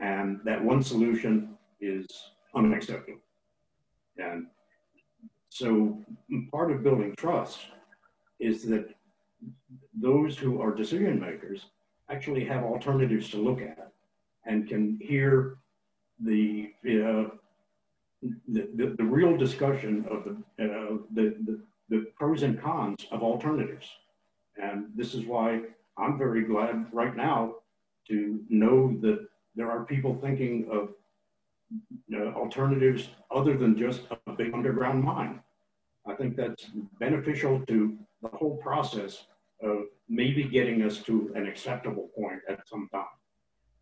and 0.00 0.40
that 0.44 0.62
one 0.62 0.82
solution 0.82 1.56
is 1.80 2.06
unacceptable. 2.54 3.20
And 4.16 4.46
so 5.48 5.98
part 6.50 6.70
of 6.70 6.82
building 6.82 7.14
trust 7.16 7.60
is 8.38 8.64
that 8.64 8.94
those 10.00 10.36
who 10.36 10.60
are 10.60 10.74
decision 10.74 11.20
makers 11.20 11.66
actually 12.10 12.44
have 12.44 12.64
alternatives 12.64 13.30
to 13.30 13.36
look 13.36 13.60
at 13.60 13.92
and 14.46 14.68
can 14.68 14.98
hear 15.00 15.58
the, 16.24 16.72
the, 16.82 17.30
the, 18.48 18.94
the, 18.98 19.04
real 19.04 19.36
discussion 19.36 20.04
of 20.10 20.24
the, 20.24 20.64
uh, 20.64 20.96
the, 21.14 21.36
the, 21.46 21.60
the 21.88 22.06
pros 22.16 22.42
and 22.42 22.60
cons 22.60 23.06
of 23.10 23.22
alternatives. 23.22 23.86
And 24.62 24.86
this 24.94 25.14
is 25.14 25.24
why 25.24 25.60
I'm 25.98 26.18
very 26.18 26.44
glad 26.44 26.86
right 26.92 27.16
now 27.16 27.56
to 28.08 28.40
know 28.48 28.96
that 29.00 29.26
there 29.54 29.70
are 29.70 29.84
people 29.84 30.18
thinking 30.20 30.68
of 30.70 30.90
uh, 32.14 32.32
alternatives 32.34 33.08
other 33.30 33.56
than 33.56 33.78
just 33.78 34.02
a 34.26 34.32
big 34.32 34.52
underground 34.54 35.02
mine. 35.02 35.40
I 36.06 36.14
think 36.14 36.36
that's 36.36 36.66
beneficial 36.98 37.60
to 37.66 37.96
the 38.22 38.28
whole 38.28 38.56
process 38.56 39.24
of 39.62 39.84
maybe 40.08 40.44
getting 40.44 40.82
us 40.82 40.98
to 40.98 41.32
an 41.34 41.46
acceptable 41.46 42.10
point 42.16 42.40
at 42.48 42.66
some 42.66 42.88
time. 42.92 43.04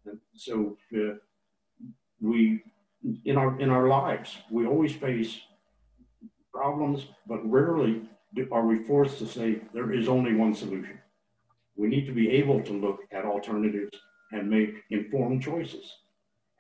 And 0.06 0.18
so 0.34 0.76
uh, 0.94 1.14
we, 2.20 2.62
in 3.24 3.36
our, 3.36 3.58
in 3.60 3.70
our 3.70 3.88
lives, 3.88 4.36
we 4.50 4.66
always 4.66 4.94
face 4.94 5.40
problems, 6.52 7.06
but 7.26 7.48
rarely 7.48 8.02
do, 8.34 8.48
are 8.52 8.66
we 8.66 8.82
forced 8.84 9.18
to 9.18 9.26
say 9.26 9.60
there 9.72 9.92
is 9.92 10.08
only 10.08 10.34
one 10.34 10.54
solution. 10.54 10.98
We 11.76 11.88
need 11.88 12.06
to 12.06 12.12
be 12.12 12.30
able 12.30 12.60
to 12.62 12.72
look 12.72 13.00
at 13.12 13.24
alternatives 13.24 13.96
and 14.32 14.50
make 14.50 14.82
informed 14.90 15.42
choices. 15.42 15.92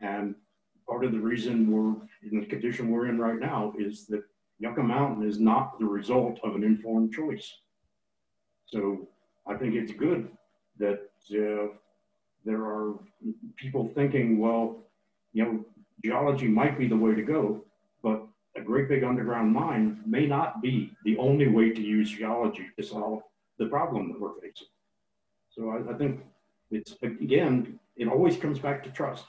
And 0.00 0.34
part 0.88 1.04
of 1.04 1.12
the 1.12 1.18
reason 1.18 1.70
we're 1.70 1.94
in 2.30 2.40
the 2.40 2.46
condition 2.46 2.90
we're 2.90 3.08
in 3.08 3.18
right 3.18 3.38
now 3.38 3.74
is 3.78 4.06
that 4.06 4.22
Yucca 4.60 4.82
Mountain 4.82 5.28
is 5.28 5.38
not 5.38 5.78
the 5.78 5.84
result 5.84 6.40
of 6.42 6.54
an 6.54 6.64
informed 6.64 7.12
choice. 7.12 7.52
So 8.66 9.08
I 9.46 9.54
think 9.54 9.74
it's 9.74 9.92
good 9.92 10.28
that 10.78 11.00
uh, 11.32 11.72
there 12.44 12.62
are 12.62 12.94
people 13.56 13.90
thinking, 13.94 14.38
well, 14.38 14.87
you 15.32 15.44
know, 15.44 15.64
geology 16.04 16.48
might 16.48 16.78
be 16.78 16.86
the 16.86 16.96
way 16.96 17.14
to 17.14 17.22
go, 17.22 17.64
but 18.02 18.26
a 18.56 18.60
great 18.60 18.88
big 18.88 19.04
underground 19.04 19.52
mine 19.52 20.00
may 20.06 20.26
not 20.26 20.62
be 20.62 20.92
the 21.04 21.16
only 21.18 21.48
way 21.48 21.70
to 21.70 21.80
use 21.80 22.10
geology 22.10 22.66
to 22.76 22.82
solve 22.82 23.22
the 23.58 23.66
problem 23.66 24.08
that 24.08 24.20
we're 24.20 24.34
facing. 24.40 24.68
So 25.50 25.70
I, 25.70 25.92
I 25.92 25.94
think 25.96 26.20
it's, 26.70 26.94
again, 27.02 27.78
it 27.96 28.08
always 28.08 28.36
comes 28.36 28.58
back 28.58 28.82
to 28.84 28.90
trust. 28.90 29.26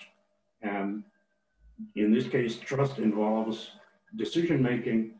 And 0.61 1.03
in 1.95 2.11
this 2.11 2.27
case, 2.27 2.57
trust 2.57 2.97
involves 2.97 3.71
decision 4.15 4.61
making 4.61 5.19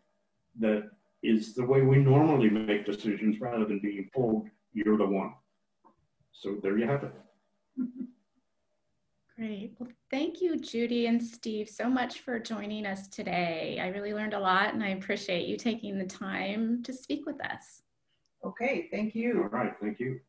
that 0.60 0.90
is 1.24 1.54
the 1.54 1.66
way 1.66 1.82
we 1.82 1.98
normally 1.98 2.50
make 2.50 2.86
decisions 2.86 3.40
rather 3.40 3.66
than 3.66 3.80
being 3.80 4.10
told 4.16 4.48
you're 4.74 4.98
the 4.98 5.06
one. 5.06 5.34
So 6.32 6.58
there 6.62 6.78
you 6.78 6.86
have 6.86 7.04
it. 7.04 7.14
Great. 9.40 9.72
Well, 9.80 9.88
thank 10.12 10.42
you, 10.42 10.60
Judy 10.60 11.08
and 11.08 11.24
Steve, 11.24 11.70
so 11.70 11.90
much 11.90 12.20
for 12.20 12.40
joining 12.40 12.86
us 12.86 13.08
today. 13.08 13.80
I 13.82 13.88
really 13.88 14.14
learned 14.14 14.34
a 14.34 14.40
lot 14.40 14.74
and 14.74 14.84
I 14.84 14.90
appreciate 14.90 15.48
you 15.48 15.56
taking 15.56 15.98
the 15.98 16.06
time 16.06 16.84
to 16.84 16.92
speak 16.92 17.26
with 17.26 17.42
us. 17.46 17.82
Okay, 18.44 18.90
thank 18.92 19.16
you. 19.16 19.44
All 19.44 19.48
right, 19.48 19.72
thank 19.82 19.98
you. 19.98 20.20